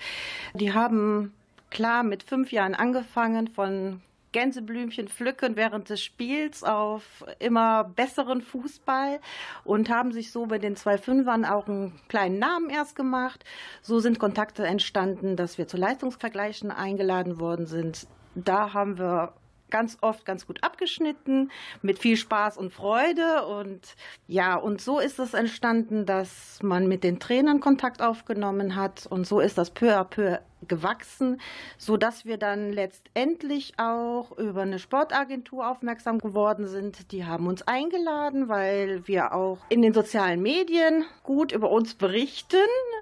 die 0.56 0.74
haben 0.74 1.32
klar 1.70 2.02
mit 2.02 2.24
fünf 2.24 2.52
Jahren 2.52 2.74
angefangen 2.74 3.50
von 3.50 4.02
Gänseblümchen 4.32 5.08
pflücken 5.08 5.56
während 5.56 5.90
des 5.90 6.02
Spiels 6.02 6.64
auf 6.64 7.26
immer 7.40 7.84
besseren 7.84 8.42
Fußball 8.42 9.20
und 9.64 9.90
haben 9.90 10.12
sich 10.12 10.32
so 10.32 10.46
bei 10.46 10.60
den 10.60 10.76
zwei 10.76 10.98
Fünfern 10.98 11.46
auch 11.46 11.68
einen 11.68 12.00
kleinen 12.08 12.40
Namen 12.40 12.70
erst 12.70 12.96
gemacht. 12.96 13.44
So 13.82 14.00
sind 14.00 14.20
Kontakte 14.20 14.66
entstanden, 14.66 15.36
dass 15.36 15.58
wir 15.58 15.68
zu 15.68 15.78
Leistungsvergleichen 15.78 16.72
eingeladen 16.72 17.40
worden 17.40 17.66
sind. 17.66 18.08
Da 18.36 18.74
haben 18.74 18.98
wir 18.98 19.34
ganz 19.70 19.98
oft 20.02 20.26
ganz 20.26 20.48
gut 20.48 20.64
abgeschnitten, 20.64 21.52
mit 21.82 22.00
viel 22.00 22.18
Spaß 22.18 22.58
und 22.58 22.74
Freude. 22.74 23.46
Und 23.46 23.96
ja, 24.28 24.56
und 24.56 24.82
so 24.82 25.00
ist 25.00 25.20
es 25.20 25.34
entstanden, 25.34 26.06
dass 26.06 26.60
man 26.62 26.88
mit 26.88 27.04
den 27.04 27.20
Trainern 27.20 27.60
Kontakt 27.60 28.02
aufgenommen 28.02 28.76
hat. 28.76 29.06
Und 29.08 29.28
so 29.28 29.40
ist 29.40 29.58
das 29.58 29.72
peu 29.72 29.98
à 29.98 30.04
peu 30.04 30.38
gewachsen, 30.68 31.40
so 31.78 31.98
dass 31.98 32.26
wir 32.26 32.38
dann 32.38 32.72
letztendlich 32.72 33.74
auch 33.78 34.38
über 34.38 34.62
eine 34.62 34.80
Sportagentur 34.80 35.70
aufmerksam 35.70 36.20
geworden 36.20 36.68
sind. 36.68 37.12
Die 37.12 37.26
haben 37.26 37.48
uns 37.48 37.62
eingeladen, 37.64 38.50
weil 38.50 39.08
wir 39.08 39.34
auch 39.34 39.60
in 39.70 39.82
den 39.82 39.94
sozialen 39.94 40.42
Medien 40.42 41.06
gut 41.24 41.52
über 41.52 41.70
uns 41.70 41.96
berichten 41.96 42.58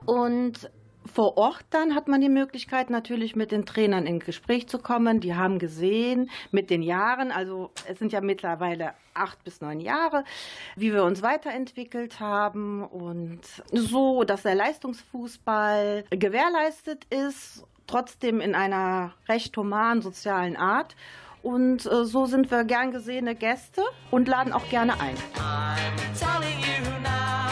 und 0.06 0.70
vor 1.12 1.38
Ort 1.38 1.66
dann 1.70 1.96
hat 1.96 2.08
man 2.08 2.22
die 2.22 2.30
Möglichkeit, 2.30 2.90
natürlich 2.90 3.36
mit 3.36 3.52
den 3.52 3.66
Trainern 3.66 4.06
in 4.06 4.20
Gespräch 4.20 4.68
zu 4.68 4.80
kommen. 4.80 5.20
Die 5.20 5.36
haben 5.36 5.60
gesehen 5.60 6.30
mit 6.52 6.70
den 6.70 6.82
Jahren, 6.82 7.32
also 7.32 7.72
es 7.88 8.00
sind 8.00 8.12
ja 8.12 8.22
mittlerweile 8.22 8.94
acht 9.14 9.44
bis 9.44 9.62
neun 9.62 9.80
Jahre, 9.80 10.24
wie 10.76 10.94
wir 10.94 11.04
uns 11.04 11.22
weiterentwickelt 11.22 12.20
haben 12.20 12.84
und 12.84 13.42
so, 13.72 14.24
dass 14.24 14.44
der 14.44 14.56
Leistungsfußball 14.56 16.06
gewährleistet 16.10 17.06
ist, 17.06 17.64
trotzdem 17.88 18.42
in 18.42 18.56
einer 18.56 19.14
recht 19.30 19.56
humanen 19.56 20.02
sozialen 20.02 20.56
Art. 20.56 20.96
Und 21.44 21.86
äh, 21.86 22.06
so 22.06 22.26
sind 22.26 22.50
wir 22.50 22.64
gern 22.64 22.92
gesehene 22.92 23.36
Gäste 23.36 23.84
und 24.10 24.28
laden 24.28 24.52
auch 24.52 24.68
gerne 24.70 25.00
ein. 25.00 25.16
I'm 25.36 26.20
telling 26.20 26.60
you 26.60 26.92
now. 27.04 27.45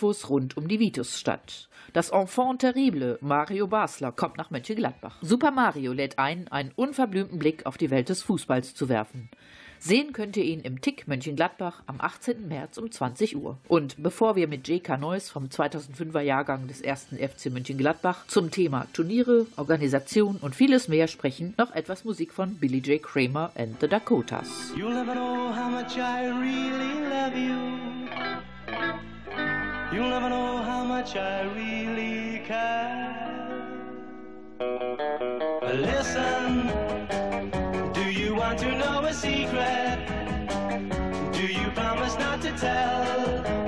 Infos 0.00 0.30
rund 0.30 0.56
um 0.56 0.66
die 0.66 0.80
Vitusstadt. 0.80 1.68
Das 1.92 2.08
Enfant 2.08 2.62
terrible 2.62 3.18
Mario 3.20 3.66
Basler 3.66 4.12
kommt 4.12 4.38
nach 4.38 4.50
Mönchengladbach. 4.50 5.18
Super 5.20 5.50
Mario 5.50 5.92
lädt 5.92 6.18
ein, 6.18 6.48
einen 6.48 6.72
unverblümten 6.74 7.38
Blick 7.38 7.66
auf 7.66 7.76
die 7.76 7.90
Welt 7.90 8.08
des 8.08 8.22
Fußballs 8.22 8.74
zu 8.74 8.88
werfen. 8.88 9.28
Sehen 9.78 10.14
könnt 10.14 10.38
ihr 10.38 10.44
ihn 10.44 10.60
im 10.60 10.80
Tick 10.80 11.06
Mönchengladbach 11.06 11.82
am 11.86 12.00
18. 12.00 12.48
März 12.48 12.78
um 12.78 12.90
20 12.90 13.36
Uhr. 13.36 13.58
Und 13.68 14.02
bevor 14.02 14.36
wir 14.36 14.48
mit 14.48 14.66
J.K. 14.68 14.96
Neuss 14.96 15.28
vom 15.28 15.48
2005er 15.48 16.20
Jahrgang 16.20 16.66
des 16.66 16.82
1. 16.82 17.08
FC 17.18 17.50
Mönchengladbach 17.52 18.26
zum 18.26 18.50
Thema 18.50 18.86
Turniere, 18.94 19.46
Organisation 19.58 20.36
und 20.36 20.54
vieles 20.54 20.88
mehr 20.88 21.08
sprechen, 21.08 21.52
noch 21.58 21.74
etwas 21.74 22.04
Musik 22.06 22.32
von 22.32 22.54
Billy 22.54 22.78
J. 22.78 23.02
Kramer 23.02 23.52
and 23.54 23.78
the 23.82 23.88
Dakotas. 23.88 24.72
You'll 29.92 30.08
never 30.08 30.30
know 30.30 30.58
how 30.58 30.84
much 30.84 31.16
I 31.16 31.42
really 31.42 32.42
care. 32.46 33.40
Listen, 35.62 36.68
do 37.92 38.04
you 38.04 38.36
want 38.36 38.60
to 38.60 38.70
know 38.78 39.00
a 39.04 39.12
secret? 39.12 39.98
Do 41.32 41.44
you 41.44 41.70
promise 41.72 42.16
not 42.18 42.40
to 42.42 42.52
tell? 42.52 43.59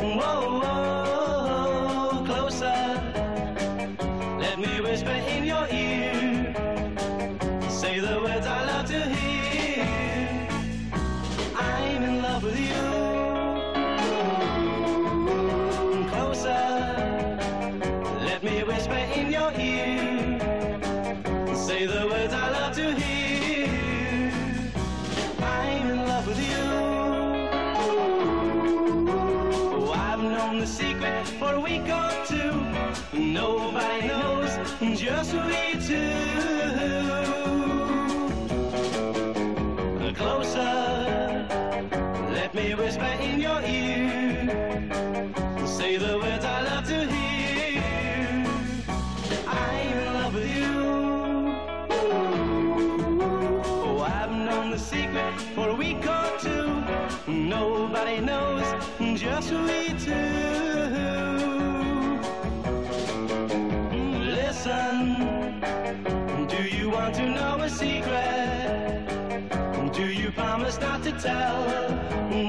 To 71.16 71.22
tell? 71.22 71.62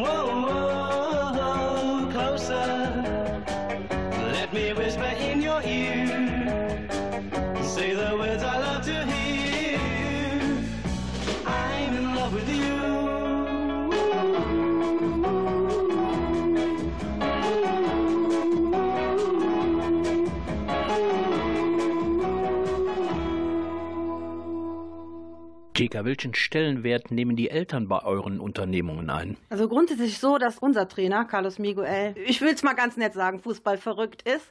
Whoa, 0.04 0.42
whoa, 1.34 2.12
closer. 2.12 3.44
Let 4.32 4.54
me 4.54 4.74
whisper 4.74 5.04
in 5.04 5.42
your 5.42 5.62
ear. 5.64 6.23
Jeka, 25.94 26.06
welchen 26.06 26.34
Stellenwert 26.34 27.12
nehmen 27.12 27.36
die 27.36 27.52
Eltern 27.52 27.88
bei 27.88 28.04
euren 28.04 28.40
Unternehmungen 28.40 29.12
ein? 29.12 29.38
Also 29.52 29.68
grundsätzlich 29.68 30.18
so, 30.18 30.40
dass 30.40 30.58
unser 30.58 30.88
Trainer, 30.88 31.24
Carlos 31.26 31.60
Miguel, 31.60 32.16
ich 32.26 32.42
will 32.42 32.52
es 32.52 32.64
mal 32.64 32.74
ganz 32.74 32.98
nett 32.98 33.14
sagen, 33.14 33.40
Fußball 33.40 33.78
verrückt 33.78 34.24
ist. 34.24 34.50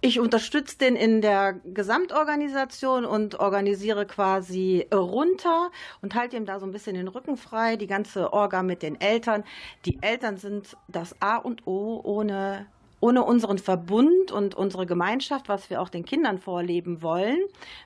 Ich 0.00 0.18
unterstütze 0.18 0.78
den 0.78 0.96
in 0.96 1.20
der 1.20 1.52
Gesamtorganisation 1.64 3.04
und 3.04 3.38
organisiere 3.38 4.04
quasi 4.04 4.88
runter 4.92 5.70
und 6.02 6.16
halte 6.16 6.36
ihm 6.36 6.44
da 6.44 6.58
so 6.58 6.66
ein 6.66 6.72
bisschen 6.72 6.96
den 6.96 7.06
Rücken 7.06 7.36
frei, 7.36 7.76
die 7.76 7.86
ganze 7.86 8.32
Orga 8.32 8.64
mit 8.64 8.82
den 8.82 9.00
Eltern. 9.00 9.44
Die 9.84 9.98
Eltern 10.02 10.38
sind 10.38 10.76
das 10.88 11.14
A 11.20 11.36
und 11.36 11.68
O 11.68 12.00
ohne 12.02 12.66
ohne 13.04 13.22
unseren 13.22 13.58
Verbund 13.58 14.32
und 14.32 14.54
unsere 14.54 14.86
Gemeinschaft, 14.86 15.50
was 15.50 15.68
wir 15.68 15.82
auch 15.82 15.90
den 15.90 16.06
Kindern 16.06 16.38
vorleben 16.38 17.02
wollen. 17.02 17.36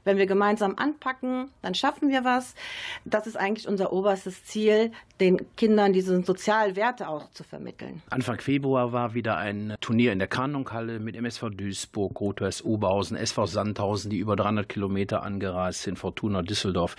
Wenn 0.05 0.17
wir 0.17 0.27
gemeinsam 0.27 0.77
anpacken, 0.77 1.51
dann 1.61 1.75
schaffen 1.75 2.09
wir 2.09 2.23
was. 2.23 2.55
Das 3.05 3.27
ist 3.27 3.37
eigentlich 3.37 3.67
unser 3.67 3.93
oberstes 3.93 4.45
Ziel, 4.45 4.93
den 5.19 5.45
Kindern 5.57 5.93
diese 5.93 6.23
sozialen 6.23 6.77
Werte 6.77 7.09
auch 7.09 7.29
zu 7.33 7.43
vermitteln. 7.43 8.01
Anfang 8.11 8.39
Februar 8.39 8.93
war 8.93 9.15
wieder 9.15 9.37
ein 9.39 9.75
Turnier 9.81 10.13
in 10.13 10.21
der 10.21 10.29
Kanonhalle 10.29 11.01
mit 11.01 11.17
MSV 11.17 11.47
Duisburg, 11.51 12.21
Rot-Weiß 12.21 12.65
Oberhausen, 12.65 13.17
SV 13.17 13.47
Sandhausen, 13.47 14.11
die 14.13 14.19
über 14.19 14.37
300 14.37 14.69
Kilometer 14.69 15.25
angereist 15.25 15.83
sind, 15.83 15.99
Fortuna 15.99 16.43
Düsseldorf. 16.43 16.95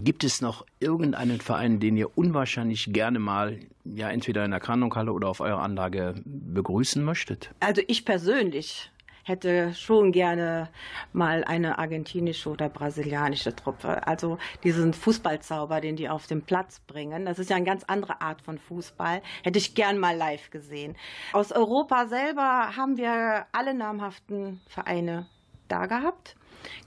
Gibt 0.00 0.22
es 0.22 0.40
noch 0.40 0.64
irgendeinen 0.78 1.40
Verein, 1.40 1.80
den 1.80 1.96
ihr 1.96 2.16
unwahrscheinlich 2.16 2.92
gerne 2.92 3.18
mal 3.18 3.58
ja 3.84 4.10
entweder 4.10 4.44
in 4.44 4.50
der 4.50 4.60
Kanonhalle 4.60 5.12
oder 5.12 5.28
auf 5.28 5.40
eurer 5.40 5.62
Anlage 5.62 6.14
begrüßen 6.24 7.02
möchtet? 7.04 7.50
Also 7.60 7.82
ich 7.86 8.04
persönlich 8.04 8.90
hätte 9.28 9.74
schon 9.74 10.10
gerne 10.10 10.70
mal 11.12 11.44
eine 11.44 11.78
argentinische 11.78 12.48
oder 12.48 12.68
brasilianische 12.68 13.54
Truppe. 13.54 14.06
Also 14.06 14.38
diesen 14.64 14.94
Fußballzauber, 14.94 15.80
den 15.80 15.96
die 15.96 16.08
auf 16.08 16.26
den 16.26 16.42
Platz 16.42 16.80
bringen. 16.80 17.26
Das 17.26 17.38
ist 17.38 17.50
ja 17.50 17.56
eine 17.56 17.66
ganz 17.66 17.84
andere 17.84 18.20
Art 18.22 18.40
von 18.40 18.58
Fußball. 18.58 19.22
Hätte 19.42 19.58
ich 19.58 19.74
gern 19.74 19.98
mal 19.98 20.16
live 20.16 20.50
gesehen. 20.50 20.96
Aus 21.32 21.52
Europa 21.52 22.06
selber 22.06 22.76
haben 22.76 22.96
wir 22.96 23.46
alle 23.52 23.74
namhaften 23.74 24.60
Vereine 24.66 25.26
da 25.68 25.86
gehabt. 25.86 26.37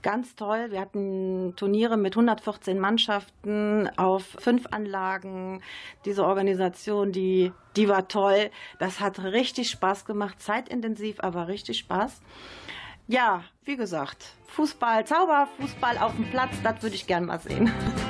Ganz 0.02 0.34
toll. 0.36 0.70
Wir 0.70 0.80
hatten 0.80 1.54
Turniere 1.56 1.96
mit 1.96 2.14
114 2.14 2.78
Mannschaften 2.78 3.88
auf 3.96 4.24
fünf 4.38 4.66
Anlagen. 4.70 5.62
Diese 6.04 6.24
Organisation, 6.24 7.12
die, 7.12 7.52
die 7.76 7.88
war 7.88 8.08
toll. 8.08 8.50
Das 8.78 9.00
hat 9.00 9.18
richtig 9.20 9.70
Spaß 9.70 10.04
gemacht. 10.04 10.40
Zeitintensiv, 10.40 11.20
aber 11.20 11.48
richtig 11.48 11.78
Spaß. 11.78 12.20
Ja, 13.08 13.44
wie 13.64 13.76
gesagt, 13.76 14.34
Fußball, 14.46 15.04
Zauberfußball 15.04 15.98
auf 15.98 16.14
dem 16.14 16.30
Platz, 16.30 16.52
das 16.62 16.82
würde 16.82 16.94
ich 16.94 17.06
gern 17.06 17.26
mal 17.26 17.40
sehen. 17.40 17.70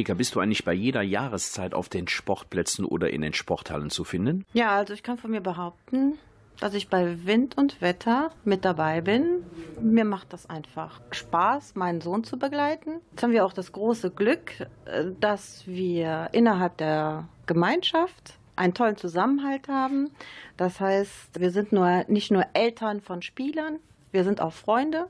Chica, 0.00 0.14
bist 0.14 0.34
du 0.34 0.40
eigentlich 0.40 0.64
bei 0.64 0.72
jeder 0.72 1.02
Jahreszeit 1.02 1.74
auf 1.74 1.90
den 1.90 2.08
Sportplätzen 2.08 2.86
oder 2.86 3.10
in 3.10 3.20
den 3.20 3.34
Sporthallen 3.34 3.90
zu 3.90 4.04
finden? 4.04 4.46
Ja, 4.54 4.70
also 4.70 4.94
ich 4.94 5.02
kann 5.02 5.18
von 5.18 5.30
mir 5.30 5.42
behaupten, 5.42 6.14
dass 6.58 6.72
ich 6.72 6.88
bei 6.88 7.26
Wind 7.26 7.58
und 7.58 7.82
Wetter 7.82 8.30
mit 8.46 8.64
dabei 8.64 9.02
bin. 9.02 9.44
Mir 9.78 10.06
macht 10.06 10.32
das 10.32 10.48
einfach 10.48 11.02
Spaß, 11.10 11.74
meinen 11.74 12.00
Sohn 12.00 12.24
zu 12.24 12.38
begleiten. 12.38 13.02
Jetzt 13.10 13.22
haben 13.22 13.32
wir 13.32 13.44
auch 13.44 13.52
das 13.52 13.72
große 13.72 14.10
Glück, 14.10 14.66
äh, 14.86 15.10
dass 15.20 15.66
wir 15.66 16.30
innerhalb 16.32 16.78
der 16.78 17.28
Gemeinschaft 17.44 18.38
einen 18.56 18.72
tollen 18.72 18.96
Zusammenhalt 18.96 19.68
haben. 19.68 20.12
Das 20.56 20.80
heißt, 20.80 21.38
wir 21.38 21.50
sind 21.50 21.72
nur, 21.72 22.06
nicht 22.08 22.30
nur 22.30 22.46
Eltern 22.54 23.02
von 23.02 23.20
Spielern, 23.20 23.80
wir 24.12 24.24
sind 24.24 24.40
auch 24.40 24.54
Freunde. 24.54 25.08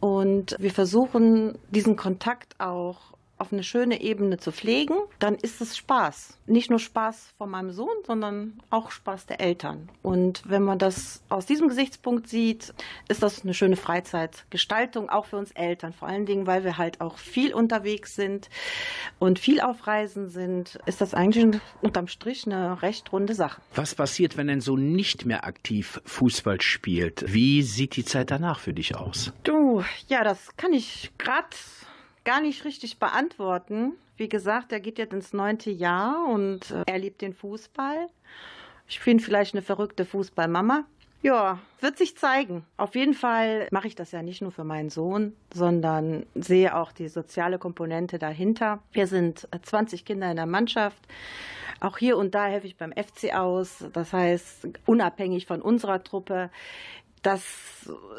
Und 0.00 0.54
wir 0.58 0.70
versuchen, 0.70 1.56
diesen 1.70 1.96
Kontakt 1.96 2.60
auch 2.60 3.15
auf 3.38 3.52
eine 3.52 3.62
schöne 3.62 4.00
Ebene 4.00 4.38
zu 4.38 4.52
pflegen, 4.52 4.94
dann 5.18 5.34
ist 5.34 5.60
es 5.60 5.76
Spaß. 5.76 6.38
Nicht 6.46 6.70
nur 6.70 6.78
Spaß 6.78 7.34
von 7.36 7.50
meinem 7.50 7.70
Sohn, 7.70 7.96
sondern 8.06 8.60
auch 8.70 8.90
Spaß 8.90 9.26
der 9.26 9.40
Eltern. 9.40 9.88
Und 10.02 10.42
wenn 10.46 10.62
man 10.62 10.78
das 10.78 11.22
aus 11.28 11.44
diesem 11.44 11.68
Gesichtspunkt 11.68 12.28
sieht, 12.28 12.72
ist 13.08 13.22
das 13.22 13.42
eine 13.42 13.52
schöne 13.52 13.76
Freizeitgestaltung, 13.76 15.10
auch 15.10 15.26
für 15.26 15.36
uns 15.36 15.50
Eltern. 15.52 15.92
Vor 15.92 16.08
allen 16.08 16.24
Dingen, 16.24 16.46
weil 16.46 16.64
wir 16.64 16.78
halt 16.78 17.00
auch 17.00 17.18
viel 17.18 17.52
unterwegs 17.52 18.14
sind 18.14 18.48
und 19.18 19.38
viel 19.38 19.60
auf 19.60 19.86
Reisen 19.86 20.28
sind, 20.28 20.78
ist 20.86 21.00
das 21.00 21.12
eigentlich 21.12 21.60
unterm 21.82 22.08
Strich 22.08 22.46
eine 22.46 22.80
recht 22.82 23.12
runde 23.12 23.34
Sache. 23.34 23.60
Was 23.74 23.94
passiert, 23.94 24.36
wenn 24.36 24.48
ein 24.48 24.60
Sohn 24.60 24.92
nicht 24.92 25.26
mehr 25.26 25.44
aktiv 25.44 26.00
Fußball 26.04 26.60
spielt? 26.60 27.24
Wie 27.32 27.62
sieht 27.62 27.96
die 27.96 28.04
Zeit 28.04 28.30
danach 28.30 28.60
für 28.60 28.72
dich 28.72 28.96
aus? 28.96 29.32
Du, 29.42 29.82
ja, 30.08 30.24
das 30.24 30.56
kann 30.56 30.72
ich 30.72 31.10
gerade 31.18 31.48
gar 32.26 32.42
nicht 32.42 32.66
richtig 32.66 32.98
beantworten. 32.98 33.92
Wie 34.18 34.28
gesagt, 34.28 34.72
er 34.72 34.80
geht 34.80 34.98
jetzt 34.98 35.14
ins 35.14 35.32
neunte 35.32 35.70
Jahr 35.70 36.28
und 36.28 36.70
äh, 36.70 36.82
er 36.86 36.98
liebt 36.98 37.22
den 37.22 37.32
Fußball. 37.32 38.08
Ich 38.88 39.02
bin 39.02 39.20
vielleicht 39.20 39.54
eine 39.54 39.62
verrückte 39.62 40.04
Fußballmama. 40.04 40.84
Ja, 41.22 41.58
wird 41.80 41.96
sich 41.96 42.16
zeigen. 42.16 42.64
Auf 42.76 42.94
jeden 42.94 43.14
Fall 43.14 43.68
mache 43.70 43.88
ich 43.88 43.94
das 43.94 44.12
ja 44.12 44.22
nicht 44.22 44.42
nur 44.42 44.52
für 44.52 44.64
meinen 44.64 44.90
Sohn, 44.90 45.34
sondern 45.54 46.26
sehe 46.34 46.76
auch 46.76 46.92
die 46.92 47.08
soziale 47.08 47.58
Komponente 47.58 48.18
dahinter. 48.18 48.80
Wir 48.92 49.06
sind 49.06 49.48
äh, 49.52 49.60
20 49.62 50.04
Kinder 50.04 50.30
in 50.30 50.36
der 50.36 50.46
Mannschaft. 50.46 51.02
Auch 51.80 51.98
hier 51.98 52.16
und 52.16 52.34
da 52.34 52.46
helfe 52.46 52.66
ich 52.66 52.76
beim 52.76 52.92
FC 52.92 53.34
aus. 53.34 53.84
Das 53.92 54.12
heißt, 54.12 54.68
unabhängig 54.86 55.46
von 55.46 55.62
unserer 55.62 56.02
Truppe 56.02 56.50
dass 57.22 57.42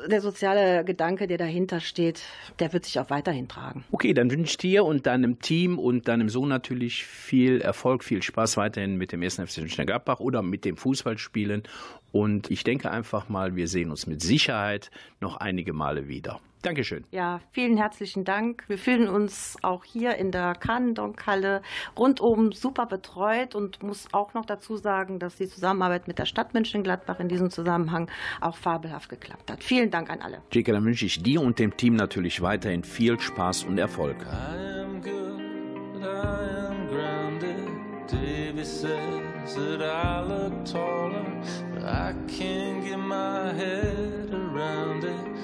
der 0.10 0.22
soziale 0.22 0.84
Gedanke, 0.86 1.28
der 1.28 1.38
dahinter 1.38 1.80
steht, 1.80 2.22
der 2.60 2.74
wird 2.74 2.86
sich 2.86 3.00
auch 3.00 3.10
weiterhin 3.10 3.48
tragen. 3.48 3.84
Okay, 3.92 4.14
dann 4.14 4.32
wünsche 4.32 4.52
ich 4.52 4.58
dir 4.58 4.86
und 4.86 5.06
deinem 5.06 5.40
Team 5.40 5.80
und 5.80 6.08
deinem 6.08 6.30
Sohn 6.30 6.50
natürlich 6.50 7.06
viel 7.06 7.62
Erfolg, 7.62 8.04
viel 8.04 8.22
Spaß 8.22 8.58
weiterhin 8.58 8.98
mit 8.98 9.12
dem 9.12 9.22
1. 9.22 9.36
FC 9.36 9.60
Mönchengladbach 9.60 10.20
oder 10.20 10.42
mit 10.42 10.66
dem 10.66 10.78
Fußballspielen. 10.78 11.64
Und 12.12 12.50
ich 12.52 12.64
denke 12.64 12.92
einfach 12.92 13.30
mal, 13.30 13.56
wir 13.56 13.68
sehen 13.68 13.92
uns 13.92 14.08
mit 14.08 14.22
Sicherheit 14.22 14.92
noch 15.20 15.38
einige 15.38 15.74
Male 15.74 16.08
wieder. 16.08 16.40
Dankeschön. 16.62 17.06
Ja, 17.12 17.40
vielen 17.52 17.78
herzlichen 17.78 18.24
Dank. 18.24 18.64
Wir 18.68 18.78
fühlen 18.78 19.08
uns 19.08 19.58
auch 19.62 19.84
hier 19.84 20.16
in 20.16 20.32
der 20.32 20.54
Kanendonk-Halle 20.54 21.62
rundum 21.98 22.52
super 22.52 22.86
betreut 22.86 23.56
und 23.56 23.84
muss 23.84 24.08
auch 24.12 24.34
noch 24.34 24.46
dazu 24.46 24.76
sagen, 24.76 25.20
dass 25.20 25.36
die 25.36 25.48
Zusammenarbeit 25.48 26.08
mit 26.08 26.20
der 26.20 26.26
Stadt 26.26 26.54
Mönchengladbach 26.54 27.20
in 27.20 27.28
diesem 27.28 27.50
Zusammenhang 27.50 28.10
auch 28.42 28.58
fabelhaft 28.58 29.10
geklappt 29.10 29.52
hat. 29.52 29.64
Vielen 29.64 29.92
Dank 29.92 30.10
an 30.10 30.22
alle. 30.22 30.42
Jake, 30.52 30.72
dann 30.72 30.84
wünsche 30.84 31.06
ich 31.06 31.22
dir 31.22 31.42
und 31.42 31.60
dem 31.60 31.78
Team 31.78 31.96
natürlich 31.96 32.42
weiterhin 32.42 32.84
viel 32.84 33.20
Spaß 33.20 33.64
und 33.66 33.78
Erfolg. 33.78 34.18
I 34.22 34.82
am 34.82 35.02
good, 35.02 36.02
I 36.02 36.68
am 36.68 36.88
grounded. 36.88 37.68
Davy 38.08 38.64
says 38.64 39.56
that 39.56 39.82
I 39.82 40.22
look 40.22 40.66
taller, 40.66 41.26
but 41.74 41.84
I 41.84 42.14
can't 42.28 42.84
get 42.84 42.98
my 42.98 43.54
head 43.54 44.34
around 44.34 45.04
it. 45.04 45.37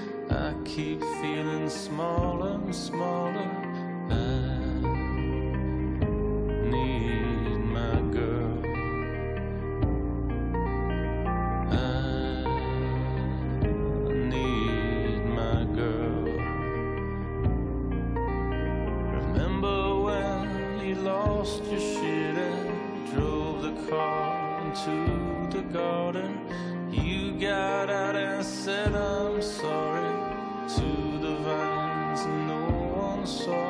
keep 0.66 1.01
feeling 1.22 1.70
smaller, 1.70 2.53
and 2.53 2.74
smaller. 2.74 3.49
I 4.09 4.16
need 6.70 7.59
my 7.59 8.01
girl. 8.11 8.64
I 11.70 11.74
need 14.30 15.26
my 15.26 15.66
girl. 15.76 16.24
Remember 19.20 19.99
when 20.01 20.80
you 20.86 20.95
lost 20.95 21.64
your 21.66 21.80
shit 21.80 22.38
and 22.38 23.14
drove 23.14 23.61
the 23.64 23.74
car 23.89 24.61
into 24.66 25.55
the 25.55 25.64
garden? 25.74 26.39
You 26.91 27.34
got 27.39 27.89
out 27.89 28.16
and 28.16 28.45
said, 28.45 28.93
to 30.76 31.20
the 31.20 31.36
vines, 31.36 32.26
no 32.26 32.62
one 32.96 33.28
saw. 33.28 33.62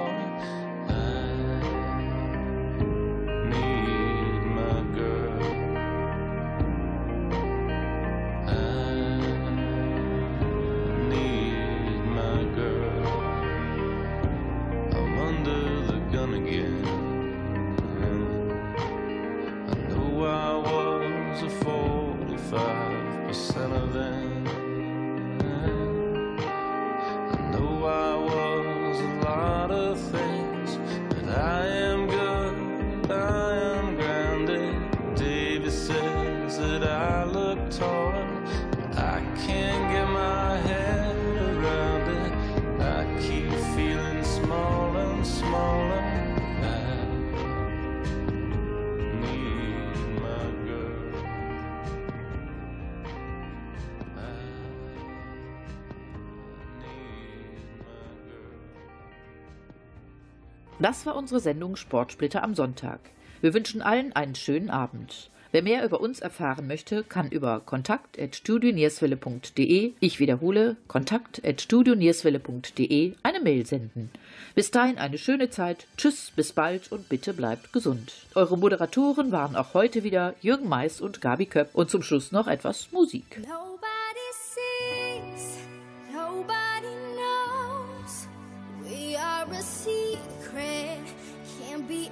Das 60.84 61.06
war 61.06 61.16
unsere 61.16 61.40
Sendung 61.40 61.78
Sportsplitter 61.78 62.44
am 62.44 62.56
Sonntag. 62.56 63.00
Wir 63.40 63.54
wünschen 63.54 63.82
allen 63.82 64.14
einen 64.18 64.36
schönen 64.36 64.70
Abend. 64.70 65.30
Wer 65.54 65.64
mehr 65.64 65.86
über 65.86 66.02
uns 66.02 66.20
erfahren 66.20 66.68
möchte, 66.68 67.06
kann 67.06 67.30
über 67.30 67.62
kontakt.studionierswelle.de, 67.62 69.94
ich 70.02 70.20
wiederhole, 70.20 70.76
kontakt.studionierswelle.de 70.90 73.14
eine 73.24 73.40
Mail 73.40 73.66
senden. 73.66 74.10
Bis 74.56 74.72
dahin 74.72 74.98
eine 74.98 75.18
schöne 75.18 75.50
Zeit, 75.50 75.88
tschüss, 75.96 76.34
bis 76.36 76.52
bald 76.52 76.92
und 76.92 77.08
bitte 77.08 77.34
bleibt 77.34 77.72
gesund. 77.72 78.12
Eure 78.36 78.58
Moderatoren 78.58 79.32
waren 79.32 79.56
auch 79.56 79.74
heute 79.74 80.04
wieder 80.04 80.36
Jürgen 80.42 80.68
Mais 80.68 81.00
und 81.00 81.22
Gabi 81.22 81.46
Köpp 81.46 81.76
und 81.76 81.92
zum 81.92 82.02
Schluss 82.02 82.34
noch 82.34 82.48
etwas 82.48 82.92
Musik. 82.92 83.40
No. 83.48 83.63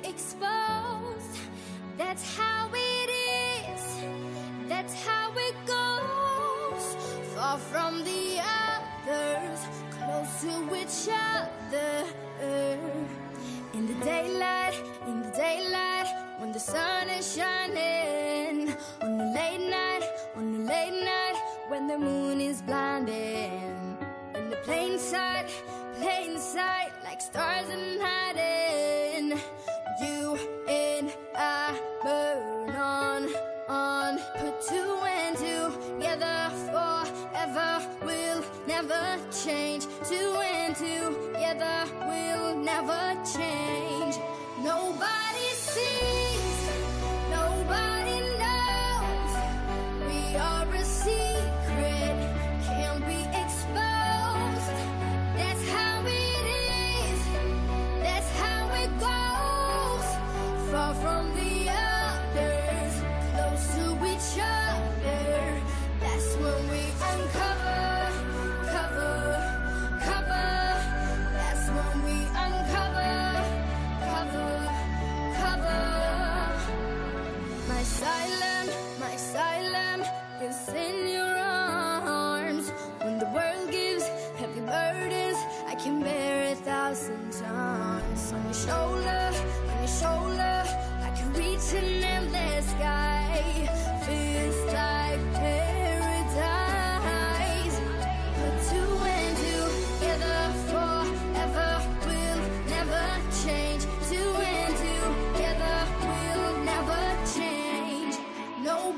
exposed. 0.03 1.37
That's 1.97 2.37
how 2.37 2.69
it 2.73 3.09
is. 3.69 3.83
That's 4.67 4.93
how 5.05 5.31
it 5.35 5.55
goes. 5.65 6.95
Far 7.35 7.57
from 7.57 8.03
the 8.03 8.41
others, 8.41 9.59
close 9.91 10.41
to 10.41 10.75
each 10.75 11.09
other. 11.09 12.05
In 13.73 13.87
the 13.87 14.05
daylight, 14.05 14.75
in 15.07 15.21
the 15.21 15.31
daylight, 15.31 16.07
when 16.39 16.51
the 16.51 16.59
sun 16.59 17.09
is 17.09 17.35
shining. 17.35 18.75
On 19.01 19.17
the 19.17 19.25
late 19.25 19.69
night, 19.69 20.03
on 20.35 20.53
the 20.53 20.59
late 20.59 21.03
night, 21.03 21.37
when 21.69 21.87
the 21.87 21.97
moon 21.97 22.41
is 22.41 22.61
blinding. 22.61 23.97
In 24.35 24.49
the 24.49 24.57
plain 24.57 24.97
sight, 24.99 25.49
plain 25.95 26.37
sight, 26.39 26.91
like 27.03 27.21
stars 27.21 27.69
in 27.69 27.99
hiding. 27.99 28.50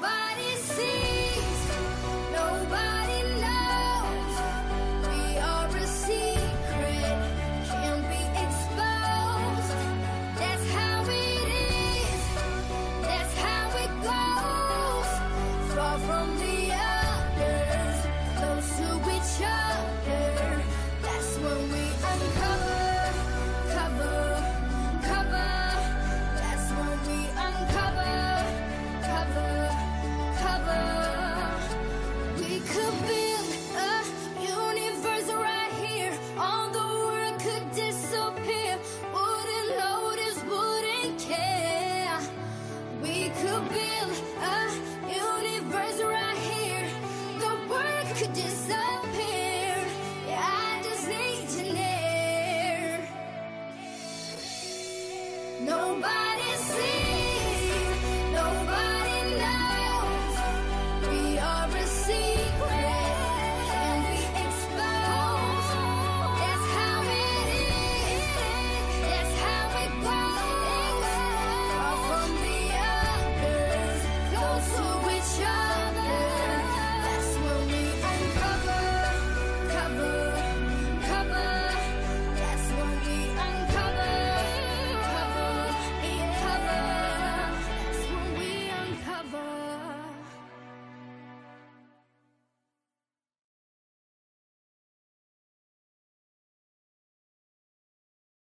Bye. 0.04 0.33